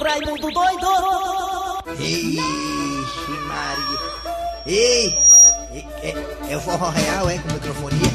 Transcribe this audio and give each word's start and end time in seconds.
Raimundo 0.00 0.50
doido! 0.50 0.88
Ixi, 1.98 3.30
Maria. 3.46 3.98
Ei, 4.66 5.18
é, 6.02 6.14
é 6.50 6.56
o 6.56 6.60
forró 6.60 6.90
real, 6.90 7.28
é, 7.28 7.38
com 7.38 7.52
microfonia? 7.52 8.12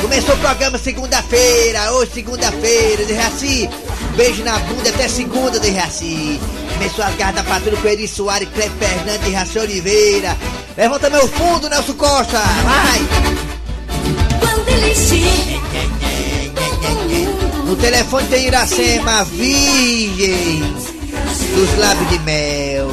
Começou 0.00 0.34
o 0.34 0.38
programa 0.38 0.78
segunda-feira, 0.78 1.92
hoje 1.92 2.12
segunda-feira, 2.14 3.04
de 3.04 3.12
Raci. 3.12 3.70
Beijo 4.16 4.42
na 4.42 4.58
bunda 4.58 4.90
até 4.90 5.06
segunda, 5.08 5.60
de 5.60 5.70
Raci. 5.70 6.40
Começou 6.74 7.04
as 7.04 7.14
garras 7.16 7.36
da 7.36 7.42
patrulha 7.44 7.76
com 7.76 7.88
Eri 7.88 8.08
Soares, 8.08 8.48
Cleber 8.48 8.72
Fernandes 8.78 9.28
e 9.28 9.32
Raci 9.32 9.58
Oliveira. 9.58 10.36
Levanta 10.76 11.10
meu 11.10 11.28
fundo, 11.28 11.68
Nelson 11.68 11.94
Costa, 11.94 12.38
vai! 12.38 13.00
Quando 14.40 14.68
ele 14.68 14.94
chega, 14.94 15.49
No 17.70 17.76
telefone 17.76 18.26
tem 18.26 18.48
Iracema, 18.48 19.22
virgem 19.26 20.74
dos 21.54 21.78
lábios 21.78 22.10
de 22.10 22.18
mel. 22.18 22.88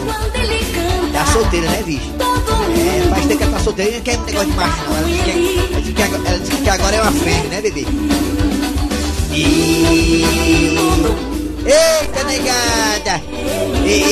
Tá 1.12 1.26
solteira, 1.34 1.68
né, 1.68 1.82
virgem? 1.84 2.14
É, 2.20 3.10
faz 3.10 3.26
tempo 3.26 3.38
que 3.40 3.44
ela 3.44 3.54
tá 3.54 3.60
solteira, 3.60 3.92
não 3.96 4.02
quer 4.02 4.18
negócio 4.20 4.52
de 4.52 4.56
macho, 4.56 4.84
não. 4.84 4.98
Ela 4.98 5.82
disse 5.82 5.94
que, 5.94 6.04
agora, 6.04 6.30
ela 6.30 6.38
disse 6.38 6.52
que 6.62 6.70
agora 6.70 6.96
é 6.96 7.02
uma 7.02 7.12
fêmea, 7.12 7.50
né, 7.50 7.62
bebê? 7.62 7.88
E... 9.32 10.78
Eita, 11.66 12.24
negada! 12.26 13.24
É 13.84 14.04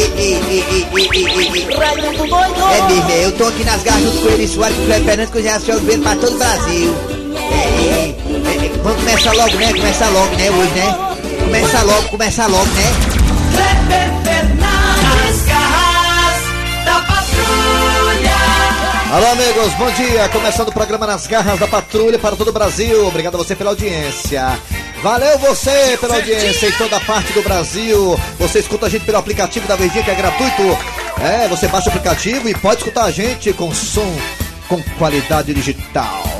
é, 3.12 3.26
eu 3.26 3.32
tô 3.34 3.46
aqui 3.46 3.64
nas 3.64 3.84
garras 3.84 4.02
junto 4.02 4.18
com 4.18 4.30
ele, 4.30 4.48
Soares, 4.48 4.76
com 4.78 4.84
o 4.84 4.88
Fernandes, 4.88 5.30
com 5.30 5.38
o 5.38 5.42
Gerson 5.44 5.74
Oliveira 5.74 6.02
pra 6.02 6.16
todo 6.16 6.34
o 6.34 6.38
Brasil. 6.40 7.15
Começar 9.16 9.32
logo, 9.32 9.56
né? 9.56 9.68
Começar 9.72 10.10
logo, 10.10 10.36
né, 10.36 10.52
hoje, 10.52 10.72
né? 10.72 11.40
Começar 11.40 11.84
logo, 11.84 12.10
começar 12.10 12.48
logo, 12.48 12.66
né? 12.66 12.84
Kleber 13.54 14.12
Fernandes, 14.26 15.42
garras 15.46 16.84
da 16.84 17.00
patrulha! 17.00 18.36
Alô, 19.14 19.32
amigos, 19.32 19.74
bom 19.76 19.90
dia. 19.92 20.28
Começando 20.28 20.68
o 20.68 20.74
programa 20.74 21.08
Nas 21.08 21.28
Garras 21.28 21.58
da 21.58 21.66
Patrulha 21.66 22.20
para 22.20 22.36
todo 22.36 22.50
o 22.50 22.52
Brasil. 22.52 23.08
Obrigado 23.08 23.36
a 23.36 23.38
você 23.38 23.56
pela 23.56 23.70
audiência. 23.70 24.60
Valeu 25.02 25.40
você 25.40 25.98
pela 26.02 26.16
audiência 26.16 26.68
em 26.68 26.74
toda 26.74 27.00
parte 27.00 27.32
do 27.32 27.42
Brasil. 27.42 28.20
Você 28.38 28.60
escuta 28.60 28.88
a 28.88 28.90
gente 28.90 29.06
pelo 29.06 29.18
aplicativo 29.18 29.66
da 29.66 29.78
Verdinha, 29.78 30.04
que 30.04 30.12
é 30.12 30.16
gratuito. 30.16 30.78
É, 31.24 31.48
você 31.48 31.70
baixa 31.70 31.86
o 31.86 31.90
aplicativo 31.94 32.50
e 32.50 32.54
pode 32.54 32.80
escutar 32.80 33.06
a 33.06 33.12
gente 33.12 33.54
com 33.54 33.74
som, 33.74 34.14
com 34.68 34.84
qualidade 34.98 35.54
digital. 35.54 36.35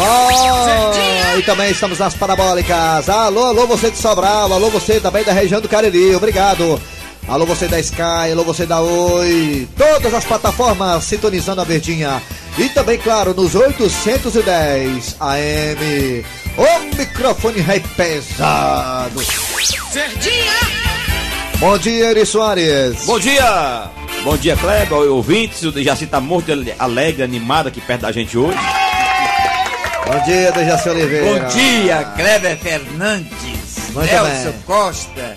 Oh, 0.00 1.38
e 1.38 1.42
também 1.42 1.70
estamos 1.72 1.98
nas 1.98 2.14
parabólicas. 2.14 3.08
Alô, 3.08 3.46
alô, 3.46 3.66
você 3.66 3.90
de 3.90 3.98
Sobral. 3.98 4.52
Alô, 4.52 4.70
você 4.70 5.00
também 5.00 5.24
da 5.24 5.32
região 5.32 5.60
do 5.60 5.68
Cariri. 5.68 6.14
Obrigado. 6.14 6.80
Alô, 7.26 7.44
você 7.44 7.66
da 7.66 7.78
Sky, 7.80 8.30
alô, 8.32 8.42
você 8.44 8.64
da 8.64 8.80
Oi, 8.80 9.68
todas 9.76 10.14
as 10.14 10.24
plataformas 10.24 11.02
sintonizando 11.04 11.60
a 11.60 11.64
Verdinha. 11.64 12.22
E 12.56 12.68
também, 12.70 12.96
claro, 12.98 13.34
nos 13.34 13.54
810 13.54 15.16
AM. 15.20 16.24
O 16.56 16.96
microfone 16.96 17.60
rei 17.60 17.80
pesado. 17.96 19.20
Bom 21.58 21.76
dia, 21.76 22.10
Eri 22.10 22.24
Soares. 22.24 23.04
Bom 23.04 23.18
dia! 23.18 23.90
Bom 24.24 24.36
dia, 24.36 24.56
Kleber, 24.56 24.92
ouvintes. 25.10 25.62
O 25.64 25.72
Dejaci 25.72 26.06
tá 26.06 26.20
muito 26.20 26.50
ale- 26.50 26.74
alegre, 26.78 27.22
animado 27.22 27.66
aqui 27.68 27.80
perto 27.80 28.02
da 28.02 28.12
gente 28.12 28.36
hoje. 28.38 28.56
Bom 30.08 30.24
dia, 30.24 30.50
Dejaci 30.52 30.88
Oliveira. 30.88 31.26
Bom 31.26 31.48
dia, 31.48 32.02
Kleber 32.16 32.56
Fernandes, 32.56 33.90
Muito 33.92 34.10
Nelson 34.10 34.50
bem. 34.52 34.62
Costa, 34.64 35.36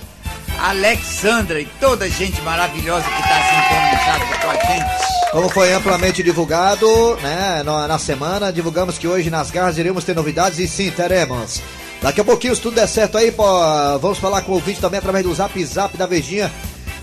Alexandra 0.59 1.59
e 1.59 1.65
toda 1.77 2.05
a 2.05 2.07
gente 2.07 2.41
maravilhosa 2.41 3.03
que 3.03 3.21
está 3.21 3.35
sintonizada 3.43 4.37
com 4.41 4.49
a 4.49 4.73
gente. 4.73 5.31
Como 5.33 5.49
foi 5.49 5.73
amplamente 5.73 6.23
divulgado, 6.23 7.17
né, 7.17 7.63
na, 7.65 7.85
na 7.85 7.99
semana, 7.99 8.51
divulgamos 8.51 8.97
que 8.97 9.09
hoje 9.09 9.29
nas 9.29 9.51
garras 9.51 9.77
iremos 9.77 10.05
ter 10.05 10.15
novidades 10.15 10.57
e 10.57 10.67
sim, 10.69 10.89
teremos. 10.89 11.61
Daqui 12.01 12.21
a 12.21 12.23
pouquinho, 12.23 12.55
se 12.55 12.61
tudo 12.61 12.75
der 12.75 12.87
certo 12.87 13.17
aí, 13.17 13.29
pô, 13.29 13.43
vamos 13.99 14.19
falar 14.19 14.41
com 14.41 14.53
o 14.53 14.55
ouvinte 14.55 14.79
também 14.79 14.99
através 14.99 15.25
do 15.25 15.35
Zap 15.35 15.65
Zap 15.65 15.97
da 15.97 16.05
Verdinha. 16.07 16.49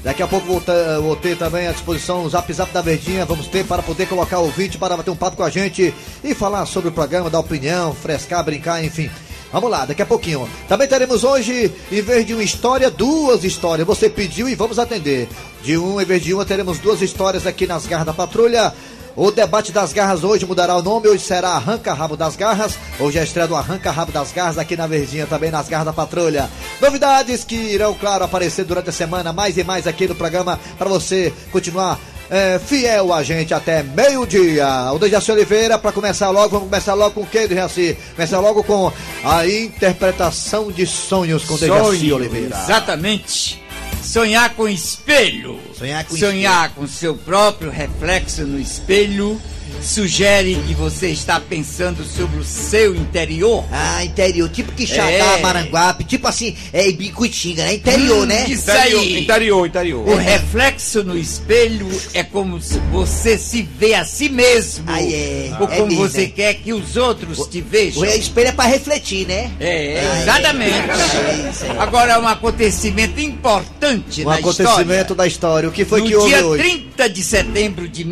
Daqui 0.08 0.22
a 0.22 0.26
pouco 0.26 0.46
vou 0.46 0.58
ter, 0.58 1.00
vou 1.02 1.14
ter 1.14 1.36
também 1.36 1.68
à 1.68 1.72
disposição 1.72 2.24
o 2.24 2.30
Zap 2.30 2.50
Zap 2.50 2.72
da 2.72 2.80
Verdinha. 2.80 3.26
Vamos 3.26 3.46
ter 3.46 3.62
para 3.66 3.82
poder 3.82 4.08
colocar 4.08 4.38
o 4.38 4.44
ouvinte 4.44 4.78
para 4.78 4.96
bater 4.96 5.10
um 5.10 5.14
papo 5.14 5.36
com 5.36 5.42
a 5.42 5.50
gente 5.50 5.92
e 6.24 6.34
falar 6.34 6.64
sobre 6.64 6.88
o 6.88 6.92
programa, 6.92 7.28
dar 7.28 7.40
opinião, 7.40 7.92
frescar, 7.92 8.42
brincar, 8.42 8.82
enfim. 8.82 9.10
Vamos 9.52 9.70
lá, 9.70 9.84
daqui 9.84 10.00
a 10.00 10.06
pouquinho. 10.06 10.48
Também 10.66 10.88
teremos 10.88 11.24
hoje, 11.24 11.70
em 11.92 12.00
vez 12.00 12.24
de 12.24 12.32
uma 12.32 12.42
história, 12.42 12.90
duas 12.90 13.44
histórias. 13.44 13.86
Você 13.86 14.08
pediu 14.08 14.48
e 14.48 14.54
vamos 14.54 14.78
atender. 14.78 15.28
De 15.62 15.76
um, 15.76 16.00
em 16.00 16.06
vez 16.06 16.22
de 16.22 16.32
uma, 16.32 16.46
teremos 16.46 16.78
duas 16.78 17.02
histórias 17.02 17.46
aqui 17.46 17.66
nas 17.66 17.84
garras 17.84 18.06
da 18.06 18.14
patrulha. 18.14 18.72
O 19.18 19.32
debate 19.32 19.72
das 19.72 19.92
garras 19.92 20.22
hoje 20.22 20.46
mudará 20.46 20.76
o 20.76 20.82
nome, 20.82 21.08
hoje 21.08 21.24
será 21.24 21.48
Arranca 21.48 21.92
Rabo 21.92 22.16
das 22.16 22.36
Garras. 22.36 22.78
Hoje 23.00 23.18
é 23.18 23.20
a 23.20 23.24
estreia 23.24 23.48
do 23.48 23.56
Arranca 23.56 23.90
Rabo 23.90 24.12
das 24.12 24.30
Garras 24.30 24.58
aqui 24.58 24.76
na 24.76 24.86
Verdinha, 24.86 25.26
também 25.26 25.50
nas 25.50 25.68
garras 25.68 25.86
da 25.86 25.92
patrulha. 25.92 26.48
Novidades 26.80 27.42
que 27.42 27.56
irão, 27.56 27.92
claro, 27.94 28.22
aparecer 28.22 28.64
durante 28.64 28.90
a 28.90 28.92
semana, 28.92 29.32
mais 29.32 29.58
e 29.58 29.64
mais 29.64 29.88
aqui 29.88 30.06
no 30.06 30.14
programa, 30.14 30.60
para 30.78 30.88
você 30.88 31.34
continuar 31.50 31.98
é, 32.30 32.60
fiel 32.64 33.12
a 33.12 33.24
gente 33.24 33.52
até 33.52 33.82
meio-dia. 33.82 34.92
O 34.92 35.00
Dejaci 35.00 35.32
Oliveira, 35.32 35.76
para 35.80 35.90
começar 35.90 36.30
logo, 36.30 36.50
vamos 36.50 36.68
começar 36.68 36.94
logo 36.94 37.10
com 37.16 37.22
o 37.22 37.26
que, 37.26 37.48
Dejaci? 37.48 37.98
Começar 38.14 38.38
logo 38.38 38.62
com 38.62 38.92
a 39.24 39.44
interpretação 39.48 40.70
de 40.70 40.86
sonhos 40.86 41.42
com 41.42 41.56
Dejaci 41.56 41.98
Sonho, 41.98 42.14
Oliveira. 42.14 42.56
Exatamente. 42.56 43.67
Sonhar 44.08 44.54
com 44.54 44.66
espelho. 44.66 45.60
Sonhar 45.76 46.02
com 46.06 46.16
Sonhar 46.16 46.70
com 46.70 46.86
seu 46.86 47.14
próprio 47.14 47.70
reflexo 47.70 48.46
no 48.46 48.58
espelho 48.58 49.38
sugere 49.82 50.54
que 50.66 50.74
você 50.74 51.08
está 51.08 51.40
pensando 51.40 52.04
sobre 52.04 52.38
o 52.40 52.44
seu 52.44 52.94
interior. 52.94 53.64
Ah, 53.72 54.04
interior, 54.04 54.48
tipo 54.48 54.72
Quixadá, 54.72 55.08
É. 55.10 55.40
Maranguape, 55.40 56.04
tipo 56.04 56.26
assim, 56.28 56.54
é 56.72 56.88
Ibicuitinga, 56.88 57.64
né? 57.64 57.74
Interior, 57.74 58.22
Hum, 58.22 58.26
né? 58.26 58.44
Isso 58.48 58.70
Interior, 58.70 59.00
aí. 59.00 59.22
interior, 59.22 59.66
interior. 59.66 60.08
O 60.08 60.16
reflexo 60.16 61.02
no 61.04 61.16
espelho 61.16 61.88
é 62.14 62.22
como 62.22 62.60
se 62.60 62.78
você 62.92 63.36
se 63.38 63.62
vê 63.62 63.94
a 63.94 64.04
si 64.04 64.28
mesmo. 64.28 64.84
Ah, 64.86 65.02
é. 65.02 65.50
Ou 65.60 65.68
É 65.68 65.76
como 65.76 65.86
mesmo, 65.88 66.08
você 66.08 66.22
é. 66.22 66.26
quer 66.26 66.54
que 66.54 66.72
os 66.72 66.96
outros 66.96 67.46
te 67.48 67.60
vejam. 67.60 68.02
O 68.02 68.04
espelho 68.06 68.48
é 68.48 68.52
pra 68.52 68.64
refletir, 68.66 69.26
né? 69.26 69.50
É, 69.60 70.00
Ah, 70.04 70.22
exatamente. 70.22 70.72
é. 70.72 71.78
Agora, 71.78 72.18
um 72.20 72.26
acontecimento 72.28 73.20
importante 73.20 74.22
Um 74.22 74.28
na 74.28 74.36
acontecimento 74.36 74.82
história. 74.82 75.14
da 75.14 75.26
história. 75.26 75.68
O 75.68 75.72
que 75.72 75.84
foi 75.84 76.00
no 76.00 76.06
que 76.06 76.14
houve 76.16 76.28
dia 76.28 76.46
hoje? 76.46 76.62
30 76.62 77.08
de 77.08 77.22
setembro 77.22 77.88
de 77.88 78.04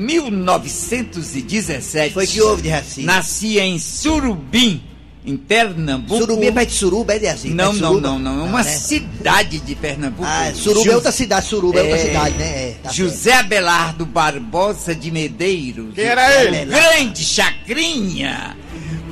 1917, 1.46 2.12
Foi 2.14 2.26
que 2.26 2.40
houve 2.42 2.62
de 2.62 2.68
Raci? 2.68 3.02
nascia 3.02 3.64
em 3.64 3.78
Surubim, 3.78 4.82
em 5.24 5.36
Pernambuco. 5.36 6.18
Surubim 6.20 6.46
é 6.46 6.52
perto 6.52 6.68
de 6.68 6.74
Suruba, 6.74 7.14
é 7.14 7.18
de 7.18 7.26
assim? 7.26 7.50
Não, 7.54 7.72
não, 7.72 8.00
não, 8.00 8.18
não. 8.18 8.40
É 8.40 8.48
uma 8.48 8.62
né? 8.62 8.70
cidade 8.70 9.58
de 9.58 9.74
Pernambuco. 9.74 10.24
Ah, 10.24 10.52
Suruba 10.54 10.84
Ju- 10.84 10.90
é 10.92 10.94
outra 10.94 11.10
cidade, 11.12 11.46
Suruba 11.46 11.78
é, 11.78 11.82
outra 11.82 11.96
É, 11.98 12.04
cidade, 12.04 12.36
né? 12.36 12.44
É, 12.44 12.76
tá 12.82 12.92
José 12.92 13.32
Abelardo 13.34 14.06
Barbosa 14.06 14.94
de 14.94 15.10
Medeiros. 15.10 15.94
Quem 15.94 16.04
era 16.04 16.42
ele? 16.44 16.58
Abelardo. 16.62 16.70
Grande 16.92 17.24
chacrinha. 17.24 18.56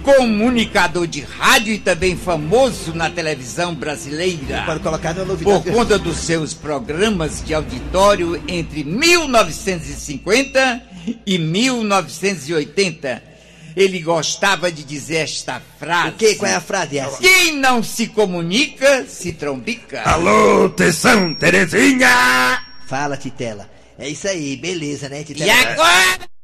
Comunicador 0.04 1.06
de 1.06 1.22
rádio 1.22 1.72
e 1.72 1.78
também 1.78 2.14
famoso 2.14 2.92
na 2.94 3.08
televisão 3.08 3.74
brasileira. 3.74 4.62
Pode 4.66 4.80
colocar 4.80 5.14
na 5.14 5.20
Por 5.24 5.28
novidade. 5.28 5.70
conta 5.70 5.98
dos 5.98 6.18
seus 6.18 6.52
programas 6.52 7.42
de 7.42 7.54
auditório 7.54 8.38
entre 8.46 8.84
1950 8.84 10.82
e 11.26 11.38
1980. 11.38 13.34
Ele 13.76 13.98
gostava 14.00 14.70
de 14.70 14.84
dizer 14.84 15.16
esta 15.16 15.60
frase. 15.78 16.10
O 16.10 16.12
que? 16.12 16.36
Qual 16.36 16.50
é 16.50 16.54
a 16.54 16.60
frase? 16.60 16.98
É 16.98 17.02
assim? 17.02 17.22
Quem 17.22 17.56
não 17.56 17.82
se 17.82 18.06
comunica, 18.06 19.04
se 19.06 19.32
trombica. 19.32 20.02
Alô, 20.02 20.68
Tessão, 20.70 21.34
Terezinha! 21.34 22.08
Fala, 22.86 23.16
Titela. 23.16 23.68
É 23.98 24.08
isso 24.08 24.28
aí, 24.28 24.56
beleza, 24.56 25.08
né, 25.08 25.22
E 25.22 25.24
Titela? 25.24 25.52
agora? 25.72 26.34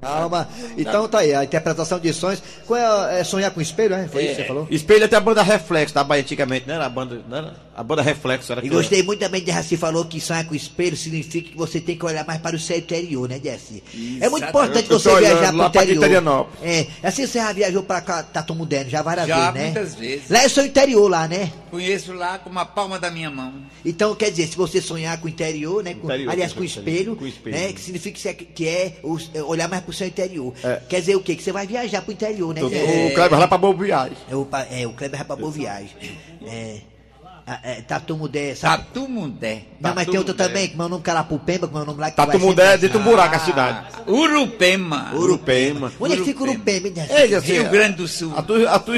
Calma. 0.00 0.48
Então 0.76 1.08
tá 1.08 1.20
aí, 1.20 1.34
a 1.34 1.44
interpretação 1.44 1.98
de 1.98 2.12
sonhos. 2.12 2.42
Qual 2.66 3.08
é, 3.08 3.20
é 3.20 3.24
sonhar 3.24 3.50
com 3.50 3.60
espelho, 3.60 3.94
é? 3.94 4.06
Foi 4.06 4.24
isso 4.24 4.34
que 4.34 4.42
você 4.42 4.46
falou? 4.48 4.66
Espelho 4.70 5.04
até 5.06 5.16
a 5.16 5.20
banda 5.20 5.42
Reflexo 5.42 5.94
da 5.94 6.04
Bahia 6.04 6.22
antigamente, 6.22 6.66
né? 6.66 6.76
A 6.76 6.88
banda, 6.88 7.22
não 7.26 7.38
era? 7.38 7.67
A 7.78 7.82
banda 7.84 8.02
Reflexo 8.02 8.50
era 8.50 8.64
E 8.66 8.68
gostei 8.68 9.04
muito 9.04 9.20
também 9.20 9.40
de 9.40 9.52
Raci 9.52 9.76
falou 9.76 10.04
que 10.04 10.20
sonhar 10.20 10.44
com 10.46 10.52
espelho 10.54 10.96
significa 10.96 11.50
que 11.50 11.56
você 11.56 11.80
tem 11.80 11.96
que 11.96 12.04
olhar 12.04 12.26
mais 12.26 12.40
para 12.40 12.56
o 12.56 12.58
seu 12.58 12.76
interior, 12.76 13.28
né, 13.28 13.40
Jesse? 13.42 13.84
É 14.20 14.28
muito 14.28 14.46
importante 14.48 14.88
você 14.88 15.08
viajar 15.20 15.52
para 15.52 15.62
o 15.64 15.66
interior. 15.68 16.48
É, 16.60 16.86
assim 17.04 17.24
você 17.24 17.38
já 17.38 17.52
viajou 17.52 17.84
para 17.84 18.00
cá, 18.00 18.22
Tatu 18.24 18.52
Moderno, 18.54 18.90
já 18.90 19.00
várias 19.00 19.28
Já, 19.28 19.52
vezes, 19.52 19.54
né? 19.54 19.64
muitas 19.80 19.94
vezes. 19.94 20.28
Lá 20.28 20.42
é 20.42 20.46
o 20.46 20.50
seu 20.50 20.66
interior 20.66 21.08
lá, 21.08 21.28
né? 21.28 21.52
Conheço 21.70 22.12
lá 22.14 22.38
com 22.38 22.50
uma 22.50 22.66
palma 22.66 22.98
da 22.98 23.12
minha 23.12 23.30
mão. 23.30 23.54
Então, 23.84 24.12
quer 24.14 24.30
dizer, 24.30 24.48
se 24.48 24.56
você 24.56 24.80
sonhar 24.82 25.16
com 25.20 25.26
o 25.26 25.28
interior, 25.28 25.84
né? 25.84 25.94
com- 25.94 26.08
Interior, 26.08 26.32
aliás, 26.32 26.52
com 26.52 26.58
o 26.58 26.62
o 26.62 26.66
espelho, 26.66 27.14
com 27.14 27.24
o 27.24 27.28
espelho. 27.28 27.56
né? 27.56 27.72
Que 27.72 27.80
significa 27.80 28.14
que, 28.16 28.20
você- 28.20 28.34
que 28.34 28.66
é 28.66 28.98
o- 29.04 29.18
é 29.34 29.40
olhar 29.42 29.68
mais 29.68 29.82
pro 29.84 29.92
seu 29.92 30.06
interior. 30.08 30.52
É. 30.64 30.82
Quer 30.88 30.98
dizer 31.00 31.14
o 31.14 31.20
quê? 31.20 31.36
Que 31.36 31.42
você 31.44 31.52
vai 31.52 31.64
viajar 31.64 32.02
pro 32.02 32.12
interior, 32.12 32.52
né? 32.52 32.60
O, 32.62 32.66
o 32.66 33.14
Kleber 33.14 33.38
lá 33.38 33.46
pra 33.46 33.56
Boa 33.56 33.72
Viagem. 33.74 34.16
É 34.28 34.34
o, 34.34 34.48
é, 34.68 34.84
o 34.86 34.92
Kleber 34.94 35.18
vai 35.18 35.26
pra 35.26 35.36
boa 35.36 35.52
viagem. 35.52 35.90
É. 36.44 36.78
Ah, 37.50 37.60
é, 37.62 37.80
Tatumudé, 37.80 38.54
sabe? 38.54 38.84
Tatumundé. 38.84 39.62
Não, 39.80 39.94
mas 39.94 40.06
tem 40.06 40.18
outra 40.18 40.34
Tatumudé. 40.34 40.54
também, 40.54 40.68
que 40.68 40.76
meu 40.76 40.86
nome 40.86 41.02
Carapupemba, 41.02 41.66
que 41.66 41.72
meu 41.72 41.86
nome 41.86 41.98
lá 41.98 42.10
que 42.10 42.16
vai 42.18 42.26
Tatumundé 42.26 42.74
é 42.74 42.76
dentro 42.76 42.98
de 43.00 43.08
um 43.08 43.10
buraco 43.10 43.36
a 43.36 43.38
cidade. 43.38 43.86
Urupema. 44.06 45.12
Urupema. 45.14 45.90
Onde 45.98 46.12
é 46.12 46.16
que 46.18 46.24
fica 46.24 46.40
o 46.40 46.42
Urupema? 46.42 46.88
assim, 47.38 47.52
Rio 47.52 47.70
Grande 47.70 47.96
do 47.96 48.06
Sul. 48.06 48.34
A 48.36 48.42
tu, 48.42 48.68
a 48.68 48.78
tu, 48.78 48.92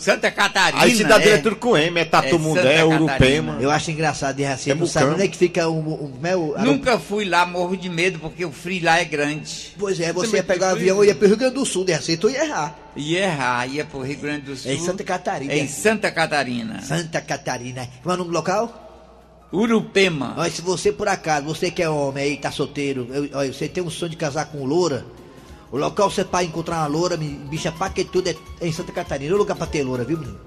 Santa 0.00 0.30
Catarina. 0.30 0.82
aí 0.82 0.96
cidade 0.96 1.28
é. 1.28 1.32
é 1.32 1.38
tudo 1.38 1.56
com 1.56 1.76
M, 1.76 2.00
é 2.00 2.04
Tatumundé, 2.04 2.60
É 2.72 2.74
é 2.76 2.80
Santa 2.82 2.94
Urupema. 2.94 3.58
Eu 3.60 3.70
acho 3.70 3.90
engraçado 3.90 4.36
de 4.36 4.44
assim, 4.44 4.70
É 4.70 4.74
não 4.74 4.86
sabe 4.86 5.12
onde 5.12 5.22
é 5.22 5.28
que 5.28 5.36
fica 5.36 5.68
o. 5.68 5.74
o, 5.78 5.94
o, 6.06 6.18
meu, 6.20 6.54
a- 6.56 6.62
Nunca 6.64 6.98
fui 6.98 7.24
lá, 7.24 7.44
morro 7.46 7.76
de 7.76 7.88
medo, 7.88 8.18
porque 8.18 8.44
o 8.44 8.50
frio 8.50 8.82
lá 8.84 8.98
é 8.98 9.04
grande. 9.04 9.74
Pois 9.78 10.00
é, 10.00 10.12
você 10.12 10.26
Também 10.28 10.40
ia 10.40 10.44
pegar 10.44 10.66
o 10.66 10.70
tem 10.70 10.80
avião 10.80 11.04
e 11.04 11.08
ia 11.08 11.14
pro 11.14 11.28
Rio 11.28 11.36
Grande 11.36 11.54
do 11.54 11.66
Sul, 11.66 11.84
de 11.84 11.92
assim, 11.92 12.16
tu 12.16 12.30
ia 12.30 12.44
errar. 12.44 12.78
E 12.96 13.16
errar, 13.16 13.66
ia 13.68 13.84
pro 13.84 14.00
Rio 14.00 14.18
Grande 14.18 14.40
do 14.46 14.56
Sul. 14.56 14.70
É 14.70 14.74
em 14.74 14.78
Santa 14.84 15.04
Catarina. 15.04 15.54
Em 15.54 15.68
Santa 15.68 16.10
Catarina. 16.10 16.80
Santa 16.82 17.20
Catarina. 17.20 17.88
Como 18.02 18.12
é 18.12 18.14
o 18.14 18.18
nome 18.18 18.30
do 18.30 18.34
local? 18.34 18.86
Urupema. 19.52 20.34
Olha, 20.36 20.50
se 20.50 20.62
você 20.62 20.92
por 20.92 21.08
acaso, 21.08 21.44
você 21.44 21.70
que 21.70 21.82
é 21.82 21.88
homem 21.90 22.22
aí, 22.24 22.36
tá 22.36 22.50
solteiro, 22.52 23.08
eu- 23.12 23.28
olha, 23.32 23.52
você 23.52 23.68
tem 23.68 23.82
um 23.82 23.90
sonho 23.90 24.10
de 24.10 24.16
casar 24.16 24.46
com 24.46 24.64
loura, 24.64 25.04
o 25.70 25.78
local 25.78 26.10
você 26.10 26.24
para 26.24 26.44
encontrar 26.44 26.78
uma 26.78 26.86
loura, 26.86 27.16
bicha 27.16 27.70
paquetuda, 27.70 28.34
é 28.60 28.66
em 28.66 28.72
Santa 28.72 28.92
Catarina. 28.92 29.32
É 29.32 29.34
o 29.34 29.38
lugar 29.38 29.56
pra 29.56 29.66
ter 29.66 29.82
loura, 29.82 30.04
viu, 30.04 30.18
menino? 30.18 30.38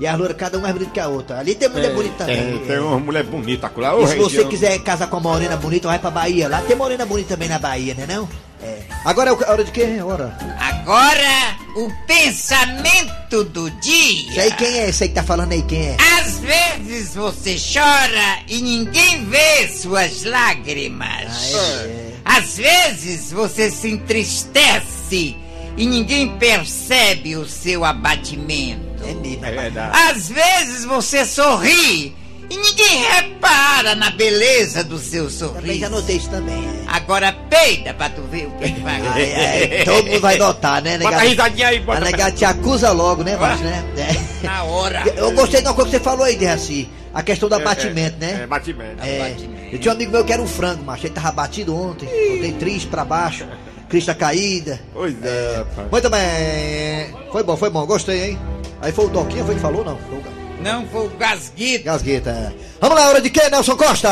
E 0.00 0.06
as 0.06 0.18
louras, 0.18 0.34
cada 0.34 0.56
uma 0.56 0.62
mais 0.62 0.72
bonita 0.72 0.92
que 0.92 1.00
a 1.00 1.08
outra. 1.08 1.38
Ali 1.38 1.54
tem 1.54 1.68
mulher 1.68 1.92
bonita 1.92 2.16
também. 2.24 2.36
Tem, 2.36 2.58
tem 2.60 2.76
é. 2.76 2.80
uma 2.80 2.98
mulher 2.98 3.22
bonita 3.22 3.70
lá. 3.76 4.00
E 4.00 4.06
se 4.06 4.16
você 4.16 4.44
quiser 4.46 4.78
casar 4.78 5.08
com 5.08 5.18
uma 5.18 5.30
morena 5.30 5.58
bonita, 5.58 5.88
vai 5.88 5.98
pra 5.98 6.10
Bahia. 6.10 6.48
Lá 6.48 6.62
tem 6.62 6.74
morena 6.74 7.04
bonita 7.04 7.34
também 7.34 7.50
na 7.50 7.58
Bahia, 7.58 7.94
né 7.94 8.06
não? 8.06 8.26
É. 8.62 8.78
Agora 9.04 9.30
é 9.30 9.32
a 9.32 9.50
hora 9.52 9.62
de 9.62 9.70
quem? 9.70 9.98
É 9.98 10.02
hora. 10.02 10.34
Agora, 10.58 11.56
o 11.76 11.90
pensamento 12.06 13.44
do 13.44 13.70
dia. 13.72 14.30
Isso 14.30 14.40
aí 14.40 14.52
quem 14.52 14.78
é? 14.78 14.88
Esse 14.88 15.02
aí 15.02 15.08
que 15.10 15.14
tá 15.14 15.22
falando 15.22 15.52
aí 15.52 15.62
quem 15.62 15.88
é? 15.88 15.96
Às 16.18 16.38
vezes 16.38 17.14
você 17.14 17.56
chora 17.58 18.38
e 18.48 18.62
ninguém 18.62 19.26
vê 19.26 19.68
suas 19.68 20.24
lágrimas. 20.24 21.54
Ah, 21.54 21.84
é. 21.84 21.99
Às 22.36 22.56
vezes 22.56 23.32
você 23.32 23.70
se 23.70 23.88
entristece 23.90 25.36
e 25.76 25.86
ninguém 25.86 26.36
percebe 26.38 27.36
o 27.36 27.46
seu 27.46 27.84
abatimento. 27.84 29.02
É 29.04 29.14
mesmo. 29.14 29.44
É 29.44 29.50
verdade. 29.50 29.98
Às 30.10 30.28
vezes 30.28 30.84
você 30.84 31.24
sorri 31.24 32.14
e 32.50 32.56
ninguém 32.56 33.02
repara 33.14 33.94
na 33.94 34.10
beleza 34.10 34.82
do 34.84 34.98
seu 34.98 35.28
Também 35.30 35.78
já 35.78 35.88
sorriso. 35.88 35.90
notei 35.90 36.16
isso 36.16 36.28
também. 36.30 36.54
É. 36.64 36.84
Agora 36.88 37.32
peida 37.32 37.94
pra 37.94 38.08
tu 38.10 38.22
ver 38.22 38.46
o 38.46 38.50
que, 38.52 38.72
que 38.72 38.80
vai 38.80 39.00
Ai, 39.06 39.32
ai, 39.78 39.84
todo 39.84 40.06
mundo 40.08 40.20
vai 40.20 40.36
notar, 40.36 40.82
né, 40.82 40.98
Bota 40.98 41.08
a 41.08 41.10
negado? 41.10 41.28
risadinha 41.30 41.68
aí, 41.68 41.78
A 41.78 41.82
bota 41.82 42.00
negada 42.00 42.32
te 42.32 42.44
acusa 42.44 42.90
logo, 42.92 43.22
né, 43.22 43.36
macho, 43.36 43.62
né? 43.62 43.84
É. 43.96 44.46
na 44.46 44.62
hora. 44.64 45.04
Eu 45.16 45.30
gostei 45.32 45.62
de 45.62 45.68
uma 45.68 45.74
coisa 45.74 45.90
que 45.90 45.96
você 45.96 46.02
falou 46.02 46.24
aí, 46.24 46.36
Derraci. 46.36 46.88
A 47.12 47.22
questão 47.22 47.48
do 47.48 47.54
abatimento, 47.56 48.16
É, 48.24 48.26
né? 48.38 48.46
batimento. 48.46 49.04
É. 49.04 49.20
Abatimento. 49.26 49.74
Eu 49.74 49.78
tinha 49.80 49.92
um 49.92 49.96
amigo 49.96 50.12
meu 50.12 50.24
que 50.24 50.32
era 50.32 50.40
um 50.42 50.46
frango, 50.46 50.84
macho. 50.84 51.06
Ele 51.06 51.14
tava 51.14 51.32
batido 51.32 51.74
ontem. 51.76 52.06
Voltei 52.06 52.52
triste 52.52 52.86
pra 52.88 53.04
baixo. 53.04 53.44
Crista 53.88 54.14
caída. 54.14 54.78
Pois 54.92 55.14
é, 55.24 55.56
rapaz. 55.58 55.90
Muito 55.90 56.10
bem. 56.10 57.14
Foi 57.32 57.42
bom, 57.42 57.56
foi 57.56 57.70
bom, 57.70 57.84
gostei, 57.86 58.30
hein? 58.30 58.38
Aí 58.80 58.92
foi 58.92 59.06
o 59.06 59.08
Doquinha, 59.08 59.44
foi 59.44 59.56
que 59.56 59.60
falou, 59.60 59.84
não? 59.84 59.98
Foi 59.98 60.18
o 60.18 60.22
Não 60.62 60.86
foi 60.86 61.06
o 61.06 61.10
Gasguito. 61.18 61.84
Gasgueta. 61.84 62.54
Vamos 62.80 62.96
lá, 62.96 63.08
hora 63.08 63.20
de 63.20 63.28
quê, 63.30 63.48
Nelson 63.50 63.76
Costa? 63.76 64.08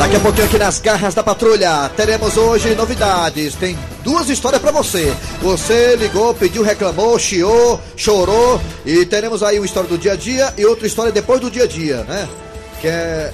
Daqui 0.00 0.16
a 0.16 0.20
pouquinho 0.20 0.46
aqui 0.46 0.58
nas 0.58 0.78
garras 0.80 1.14
da 1.14 1.22
patrulha, 1.22 1.90
teremos 1.96 2.36
hoje 2.36 2.74
novidades. 2.74 3.54
Tem 3.54 3.78
duas 4.02 4.28
histórias 4.30 4.60
pra 4.60 4.72
você. 4.72 5.14
Você 5.42 5.94
ligou, 5.96 6.32
pediu, 6.34 6.62
reclamou, 6.62 7.18
chiou, 7.18 7.80
chorou. 7.96 8.60
E 8.84 9.04
teremos 9.04 9.42
aí 9.42 9.58
uma 9.58 9.66
história 9.66 9.88
do 9.88 9.98
dia 9.98 10.14
a 10.14 10.16
dia 10.16 10.54
e 10.56 10.64
outra 10.64 10.86
história 10.86 11.12
depois 11.12 11.38
do 11.40 11.50
dia 11.50 11.64
a 11.64 11.66
dia, 11.66 11.98
né? 12.04 12.28
Que 12.80 12.88
é, 12.88 13.32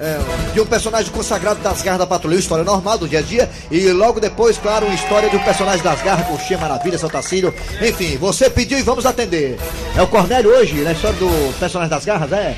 é, 0.00 0.18
de 0.54 0.60
um 0.60 0.66
personagem 0.66 1.12
consagrado 1.12 1.60
das 1.60 1.82
garras 1.82 2.00
da 2.00 2.06
patrulha. 2.06 2.36
História 2.36 2.64
normal 2.64 2.96
do 2.96 3.06
dia 3.06 3.18
a 3.18 3.22
dia. 3.22 3.50
E 3.70 3.92
logo 3.92 4.18
depois, 4.18 4.56
claro, 4.56 4.86
uma 4.86 4.94
história 4.94 5.28
de 5.28 5.36
um 5.36 5.44
personagem 5.44 5.82
das 5.82 6.00
garras, 6.02 6.26
Coxinha 6.26 6.58
Maravilha, 6.58 6.98
São 6.98 7.10
Tacílio. 7.10 7.54
Enfim, 7.80 8.16
você 8.16 8.48
pediu 8.48 8.78
e 8.78 8.82
vamos 8.82 9.04
atender. 9.04 9.58
É 9.94 10.02
o 10.02 10.06
Cornélio 10.06 10.50
hoje, 10.50 10.76
na 10.80 10.92
história 10.92 11.18
do 11.18 11.58
personagem 11.58 11.90
das 11.90 12.06
garras, 12.06 12.32
é? 12.32 12.56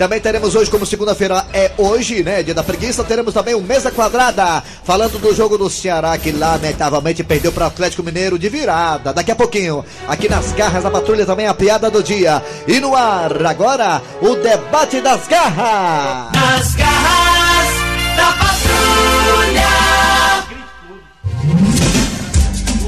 Também 0.00 0.18
teremos 0.18 0.54
hoje, 0.54 0.70
como 0.70 0.86
segunda-feira 0.86 1.44
é 1.52 1.72
hoje, 1.76 2.22
né? 2.22 2.42
Dia 2.42 2.54
da 2.54 2.62
preguiça, 2.62 3.04
teremos 3.04 3.34
também 3.34 3.54
o 3.54 3.60
Mesa 3.60 3.90
Quadrada, 3.90 4.62
falando 4.82 5.18
do 5.18 5.34
jogo 5.34 5.58
do 5.58 5.68
Ceará, 5.68 6.16
que 6.16 6.32
lamentavelmente 6.32 7.22
perdeu 7.22 7.52
para 7.52 7.64
o 7.64 7.66
Atlético 7.66 8.02
Mineiro 8.02 8.38
de 8.38 8.48
virada. 8.48 9.12
Daqui 9.12 9.30
a 9.30 9.36
pouquinho, 9.36 9.84
aqui 10.08 10.26
nas 10.26 10.52
garras 10.52 10.84
da 10.84 10.90
patrulha, 10.90 11.26
também 11.26 11.46
a 11.46 11.52
piada 11.52 11.90
do 11.90 12.02
dia. 12.02 12.42
E 12.66 12.80
no 12.80 12.96
ar, 12.96 13.44
agora, 13.44 14.00
o 14.22 14.36
debate 14.36 15.02
das 15.02 15.28
garras. 15.28 16.32
Nas 16.34 16.74
garras 16.76 17.68
da 18.16 18.32
patrulha. 18.38 19.68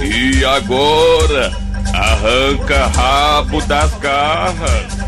E 0.00 0.42
agora, 0.46 1.52
arranca 1.92 2.86
rabo 2.86 3.60
das 3.66 3.92
garras. 3.98 5.01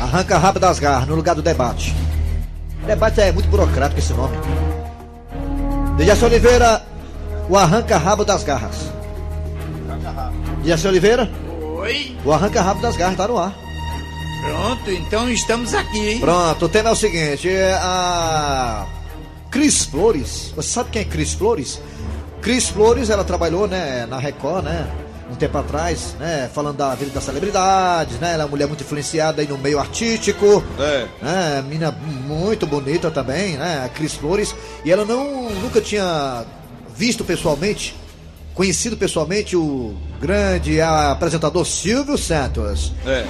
Arranca 0.00 0.38
rápido 0.38 0.62
das 0.62 0.78
garras, 0.78 1.06
no 1.06 1.14
lugar 1.14 1.34
do 1.34 1.42
debate. 1.42 1.94
Debate 2.86 3.20
é 3.20 3.30
muito 3.30 3.48
burocrático 3.48 4.00
esse 4.00 4.14
nome. 4.14 4.36
Dejaci 5.98 6.24
Oliveira, 6.24 6.82
o 7.48 7.56
arranca 7.56 7.98
rabo 7.98 8.24
das 8.24 8.42
garras. 8.42 8.90
Dejaci 10.62 10.88
Oliveira, 10.88 11.30
Oi? 11.76 12.16
o 12.24 12.32
arranca 12.32 12.62
rabo 12.62 12.80
das 12.80 12.96
garras 12.96 13.16
tá 13.16 13.28
no 13.28 13.38
ar. 13.38 13.54
Pronto, 14.42 14.90
então 14.90 15.28
estamos 15.28 15.74
aqui. 15.74 16.18
Pronto, 16.18 16.64
o 16.64 16.68
tema 16.68 16.88
é 16.88 16.92
o 16.92 16.96
seguinte: 16.96 17.50
é 17.50 17.74
a 17.74 18.86
Cris 19.50 19.84
Flores. 19.84 20.52
Você 20.56 20.68
sabe 20.70 20.88
quem 20.90 21.02
é 21.02 21.04
Cris 21.04 21.34
Flores? 21.34 21.78
Cris 22.40 22.70
Flores, 22.70 23.10
ela 23.10 23.22
trabalhou, 23.22 23.68
né, 23.68 24.06
na 24.08 24.18
Record, 24.18 24.64
né? 24.64 24.88
Um 25.30 25.34
tempo 25.36 25.56
atrás, 25.58 26.14
né? 26.18 26.50
Falando 26.52 26.76
da 26.78 26.94
vida 26.94 27.10
das 27.12 27.22
celebridades, 27.24 28.18
né? 28.18 28.32
Ela 28.34 28.42
é 28.42 28.44
uma 28.46 28.50
mulher 28.50 28.66
muito 28.66 28.82
influenciada 28.82 29.40
aí 29.40 29.46
no 29.48 29.56
meio 29.56 29.78
artístico. 29.78 30.62
É. 30.78 31.06
né? 31.22 31.64
Mina 31.68 31.90
muito 31.92 32.66
bonita 32.66 33.10
também, 33.10 33.56
né? 33.56 33.82
A 33.84 33.88
Cris 33.88 34.14
Flores. 34.14 34.54
E 34.84 34.90
ela 34.90 35.04
não 35.04 35.48
nunca 35.50 35.80
tinha 35.80 36.44
visto 36.96 37.24
pessoalmente, 37.24 37.94
conhecido 38.54 38.96
pessoalmente 38.96 39.56
o 39.56 39.94
grande 40.20 40.80
apresentador 40.80 41.64
Silvio 41.64 42.18
Santos. 42.18 42.92
É. 43.06 43.24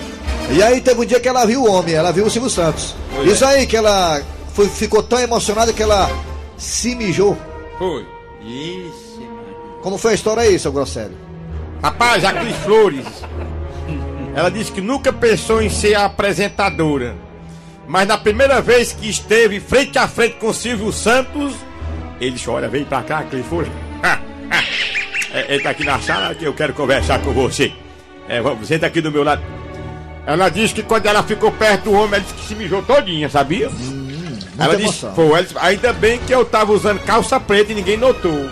E 0.52 0.62
aí 0.62 0.81
teve 0.81 1.00
um 1.00 1.05
dia 1.05 1.21
que 1.21 1.28
ela 1.28 1.45
viu 1.45 1.62
o 1.62 1.71
homem, 1.71 1.95
ela 1.95 2.11
viu 2.12 2.25
o 2.26 2.30
Silvio 2.30 2.50
Santos. 2.50 2.95
Pois 3.14 3.30
Isso 3.30 3.45
aí 3.45 3.66
que 3.66 3.76
ela 3.76 4.21
foi- 4.54 4.69
ficou 4.69 5.02
tão 5.02 5.21
emocionada 5.21 5.73
que 5.73 5.83
ela 5.83 6.11
se 6.57 6.95
mijou. 6.97 7.37
Foi. 7.78 8.04
Mano. 8.42 9.80
Como 9.83 9.97
foi 9.99 10.12
a 10.12 10.14
história 10.14 10.42
aí, 10.42 10.59
seu 10.59 10.73
Grosselio? 10.73 11.16
Rapaz, 11.83 12.25
a 12.25 12.33
Cris 12.33 12.57
Flores, 12.57 13.07
ela 14.35 14.51
disse 14.51 14.71
que 14.71 14.81
nunca 14.81 15.13
pensou 15.13 15.63
em 15.63 15.71
ser 15.71 15.95
apresentadora. 15.95 17.17
Mas 17.87 18.07
na 18.07 18.19
primeira 18.19 18.61
vez 18.61 18.93
que 18.93 19.09
esteve 19.09 19.59
frente 19.59 19.99
a 19.99 20.07
frente 20.07 20.37
com 20.37 20.53
Silvio 20.53 20.93
Santos, 20.93 21.55
ele 22.21 22.33
disse, 22.33 22.49
olha, 22.49 22.69
vem 22.69 22.85
pra 22.85 23.03
cá, 23.03 23.23
Cris 23.23 23.47
Flores. 23.47 23.71
É, 25.33 25.55
Ele 25.55 25.63
tá 25.63 25.71
aqui 25.71 25.85
na 25.85 26.01
sala 26.01 26.35
que 26.35 26.45
eu 26.45 26.53
quero 26.53 26.75
conversar 26.75 27.21
com 27.21 27.33
você. 27.33 27.73
É, 28.29 28.41
vamos, 28.41 28.67
senta 28.67 28.87
aqui 28.89 29.01
do 29.01 29.13
meu 29.13 29.23
lado. 29.23 29.41
Ela 30.27 30.49
disse 30.49 30.75
que 30.75 30.83
quando 30.83 31.07
ela 31.07 31.23
ficou 31.23 31.53
perto 31.53 31.85
do 31.85 31.93
homem, 31.93 32.15
ela 32.15 32.21
disse 32.21 32.35
que 32.35 32.49
se 32.49 32.55
mijou 32.57 32.83
todinha, 32.83 33.29
sabia? 33.29 33.71
ela 34.59 34.77
disse, 34.77 35.07
foi, 35.15 35.27
ela 35.27 35.43
disse, 35.43 35.55
ainda 35.61 35.93
bem 35.93 36.19
que 36.19 36.35
eu 36.35 36.45
tava 36.45 36.73
usando 36.73 36.99
calça 37.05 37.39
preta 37.39 37.71
e 37.71 37.77
ninguém 37.77 37.97
notou. 37.97 38.51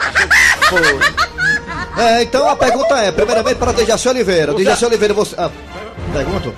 Foi. 0.68 1.29
É, 1.96 2.22
então 2.22 2.48
a 2.48 2.56
pergunta 2.56 2.96
é, 2.98 3.10
primeiramente 3.10 3.56
para 3.56 3.72
Dejaci 3.72 4.08
Oliveira. 4.08 4.54
Dejaci 4.54 4.84
Oliveira, 4.84 5.12
você. 5.14 5.34
Ah, 5.38 5.50
pergunto? 6.12 6.54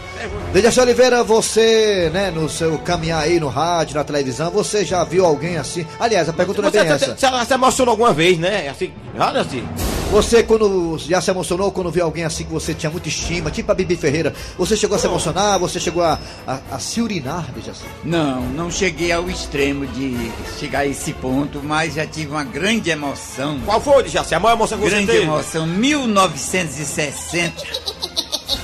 Dejaci 0.52 0.80
Oliveira, 0.80 1.24
você, 1.24 2.10
né, 2.12 2.30
no 2.30 2.48
seu 2.48 2.78
caminhar 2.78 3.22
aí 3.22 3.40
no 3.40 3.48
rádio, 3.48 3.94
na 3.96 4.04
televisão, 4.04 4.50
você 4.50 4.84
já 4.84 5.02
viu 5.04 5.24
alguém 5.24 5.56
assim? 5.56 5.86
Aliás, 5.98 6.28
a 6.28 6.32
pergunta 6.32 6.60
não 6.60 6.68
é 6.68 6.72
Você, 6.72 6.78
bem 6.80 6.88
você, 6.88 7.04
essa. 7.04 7.16
você, 7.16 7.30
você 7.30 7.44
se 7.46 7.54
emocionou 7.54 7.92
alguma 7.92 8.12
vez, 8.12 8.38
né? 8.38 8.68
Assim, 8.68 8.92
olha 9.18 9.40
assim. 9.40 9.66
Você, 10.12 10.42
quando 10.42 10.99
já 10.99 11.23
se 11.23 11.31
emocionou, 11.31 11.73
quando 11.73 11.90
viu 11.90 12.04
alguém 12.04 12.23
assim 12.23 12.45
que 12.45 12.52
você 12.52 12.75
tinha 12.75 12.90
muita 12.90 13.09
estima, 13.09 13.50
tipo 13.50 13.73
a 13.73 13.75
Bibi 13.75 13.97
Ferreira, 13.97 14.35
você 14.59 14.76
chegou 14.76 14.95
a 14.95 14.99
se 14.99 15.07
emocionar, 15.07 15.59
você 15.59 15.81
chegou 15.81 16.02
a, 16.02 16.21
a, 16.47 16.61
a 16.73 16.78
se 16.78 17.00
urinar, 17.00 17.50
Dejaci? 17.50 17.81
Não, 18.04 18.42
não 18.42 18.71
cheguei 18.71 19.11
ao 19.11 19.31
extremo 19.31 19.87
de 19.87 20.31
chegar 20.61 20.81
a 20.81 20.87
esse 20.87 21.14
ponto, 21.14 21.62
mas 21.64 21.95
já 21.95 22.07
tive 22.07 22.31
uma 22.33 22.45
grande 22.45 22.90
emoção. 22.90 23.59
Qual 23.64 23.81
foi, 23.81 24.07
Jaci? 24.07 24.35
A 24.35 24.40
maior 24.40 24.57
emoção 24.57 24.76
que 24.76 24.85
você 24.85 24.90
grande 24.90 25.07
teve? 25.07 25.23
emoção. 25.23 25.66
1960, 25.66 27.62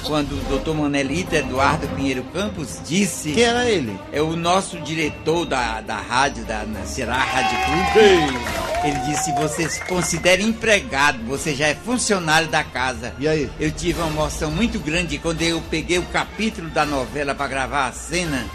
quando 0.04 0.32
o 0.32 0.58
Dr. 0.58 0.74
Manelito 0.74 1.34
Eduardo 1.34 1.86
Pinheiro 1.88 2.22
Campos 2.32 2.80
disse. 2.86 3.32
Quem 3.32 3.44
era 3.44 3.68
ele? 3.68 3.98
É 4.12 4.20
o 4.20 4.36
nosso 4.36 4.78
diretor 4.80 5.44
da, 5.44 5.80
da 5.80 5.96
rádio, 5.96 6.44
da 6.44 6.64
Ceará 6.84 7.18
Rádio 7.18 7.58
Clube. 7.64 8.58
Ele 8.84 8.98
disse: 9.06 9.32
você 9.32 9.68
se 9.68 9.84
considera 9.84 10.42
empregado, 10.42 11.18
você 11.24 11.54
já 11.54 11.66
é 11.66 11.74
funcionário 11.74 12.48
da 12.48 12.62
casa. 12.62 13.12
E 13.18 13.26
aí? 13.26 13.50
Eu 13.58 13.70
tive 13.70 14.00
uma 14.00 14.10
emoção 14.10 14.50
muito 14.50 14.78
grande 14.78 15.18
quando 15.18 15.42
eu 15.42 15.60
peguei 15.70 15.98
o 15.98 16.04
capítulo 16.04 16.68
da 16.70 16.84
novela 16.84 17.34
para 17.34 17.48
gravar 17.48 17.88
a 17.88 17.92
cena. 17.92 18.46